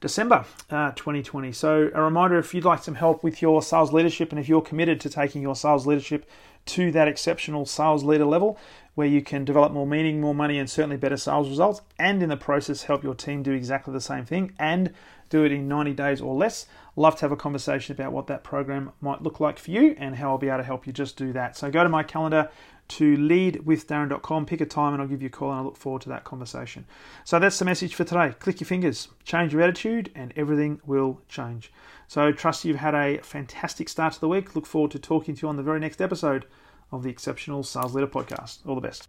December 0.00 0.44
uh, 0.70 0.92
2020. 0.92 1.52
So, 1.52 1.90
a 1.94 2.02
reminder 2.02 2.38
if 2.38 2.54
you'd 2.54 2.64
like 2.64 2.82
some 2.82 2.94
help 2.94 3.22
with 3.22 3.42
your 3.42 3.62
sales 3.62 3.92
leadership 3.92 4.30
and 4.30 4.38
if 4.38 4.48
you're 4.48 4.62
committed 4.62 5.00
to 5.00 5.10
taking 5.10 5.42
your 5.42 5.56
sales 5.56 5.86
leadership 5.86 6.28
to 6.66 6.92
that 6.92 7.08
exceptional 7.08 7.66
sales 7.66 8.04
leader 8.04 8.24
level 8.24 8.58
where 8.94 9.06
you 9.06 9.22
can 9.22 9.44
develop 9.44 9.72
more 9.72 9.86
meaning, 9.86 10.20
more 10.20 10.34
money, 10.34 10.58
and 10.58 10.68
certainly 10.68 10.96
better 10.96 11.16
sales 11.16 11.48
results, 11.48 11.80
and 11.98 12.22
in 12.22 12.28
the 12.28 12.36
process 12.36 12.82
help 12.82 13.04
your 13.04 13.14
team 13.14 13.42
do 13.42 13.52
exactly 13.52 13.92
the 13.92 14.00
same 14.00 14.24
thing 14.24 14.52
and 14.58 14.92
do 15.30 15.44
it 15.44 15.52
in 15.52 15.68
90 15.68 15.92
days 15.92 16.20
or 16.20 16.34
less. 16.34 16.66
Love 16.96 17.14
to 17.14 17.20
have 17.20 17.32
a 17.32 17.36
conversation 17.36 17.92
about 17.92 18.12
what 18.12 18.26
that 18.26 18.42
program 18.42 18.90
might 19.00 19.22
look 19.22 19.38
like 19.38 19.58
for 19.58 19.70
you 19.70 19.94
and 19.98 20.16
how 20.16 20.30
I'll 20.30 20.38
be 20.38 20.48
able 20.48 20.58
to 20.58 20.64
help 20.64 20.86
you 20.86 20.92
just 20.92 21.16
do 21.16 21.32
that. 21.32 21.56
So, 21.56 21.70
go 21.70 21.82
to 21.82 21.88
my 21.88 22.02
calendar 22.02 22.50
to 22.88 23.16
leadwithdarren.com. 23.16 24.46
Pick 24.46 24.60
a 24.60 24.66
time 24.66 24.94
and 24.94 25.02
I'll 25.02 25.08
give 25.08 25.22
you 25.22 25.28
a 25.28 25.30
call 25.30 25.50
and 25.50 25.60
I 25.60 25.62
look 25.62 25.76
forward 25.76 26.02
to 26.02 26.08
that 26.10 26.24
conversation. 26.24 26.86
So 27.24 27.38
that's 27.38 27.58
the 27.58 27.64
message 27.64 27.94
for 27.94 28.04
today. 28.04 28.34
Click 28.38 28.60
your 28.60 28.66
fingers, 28.66 29.08
change 29.24 29.52
your 29.52 29.62
attitude, 29.62 30.10
and 30.14 30.32
everything 30.36 30.80
will 30.86 31.20
change. 31.28 31.70
So 32.06 32.32
trust 32.32 32.64
you've 32.64 32.76
had 32.76 32.94
a 32.94 33.18
fantastic 33.18 33.88
start 33.88 34.14
to 34.14 34.20
the 34.20 34.28
week. 34.28 34.54
Look 34.56 34.66
forward 34.66 34.90
to 34.92 34.98
talking 34.98 35.34
to 35.34 35.42
you 35.42 35.48
on 35.48 35.56
the 35.56 35.62
very 35.62 35.80
next 35.80 36.00
episode 36.00 36.46
of 36.90 37.02
the 37.02 37.10
Exceptional 37.10 37.62
Sales 37.62 37.94
Leader 37.94 38.06
Podcast. 38.06 38.66
All 38.66 38.74
the 38.74 38.80
best. 38.80 39.08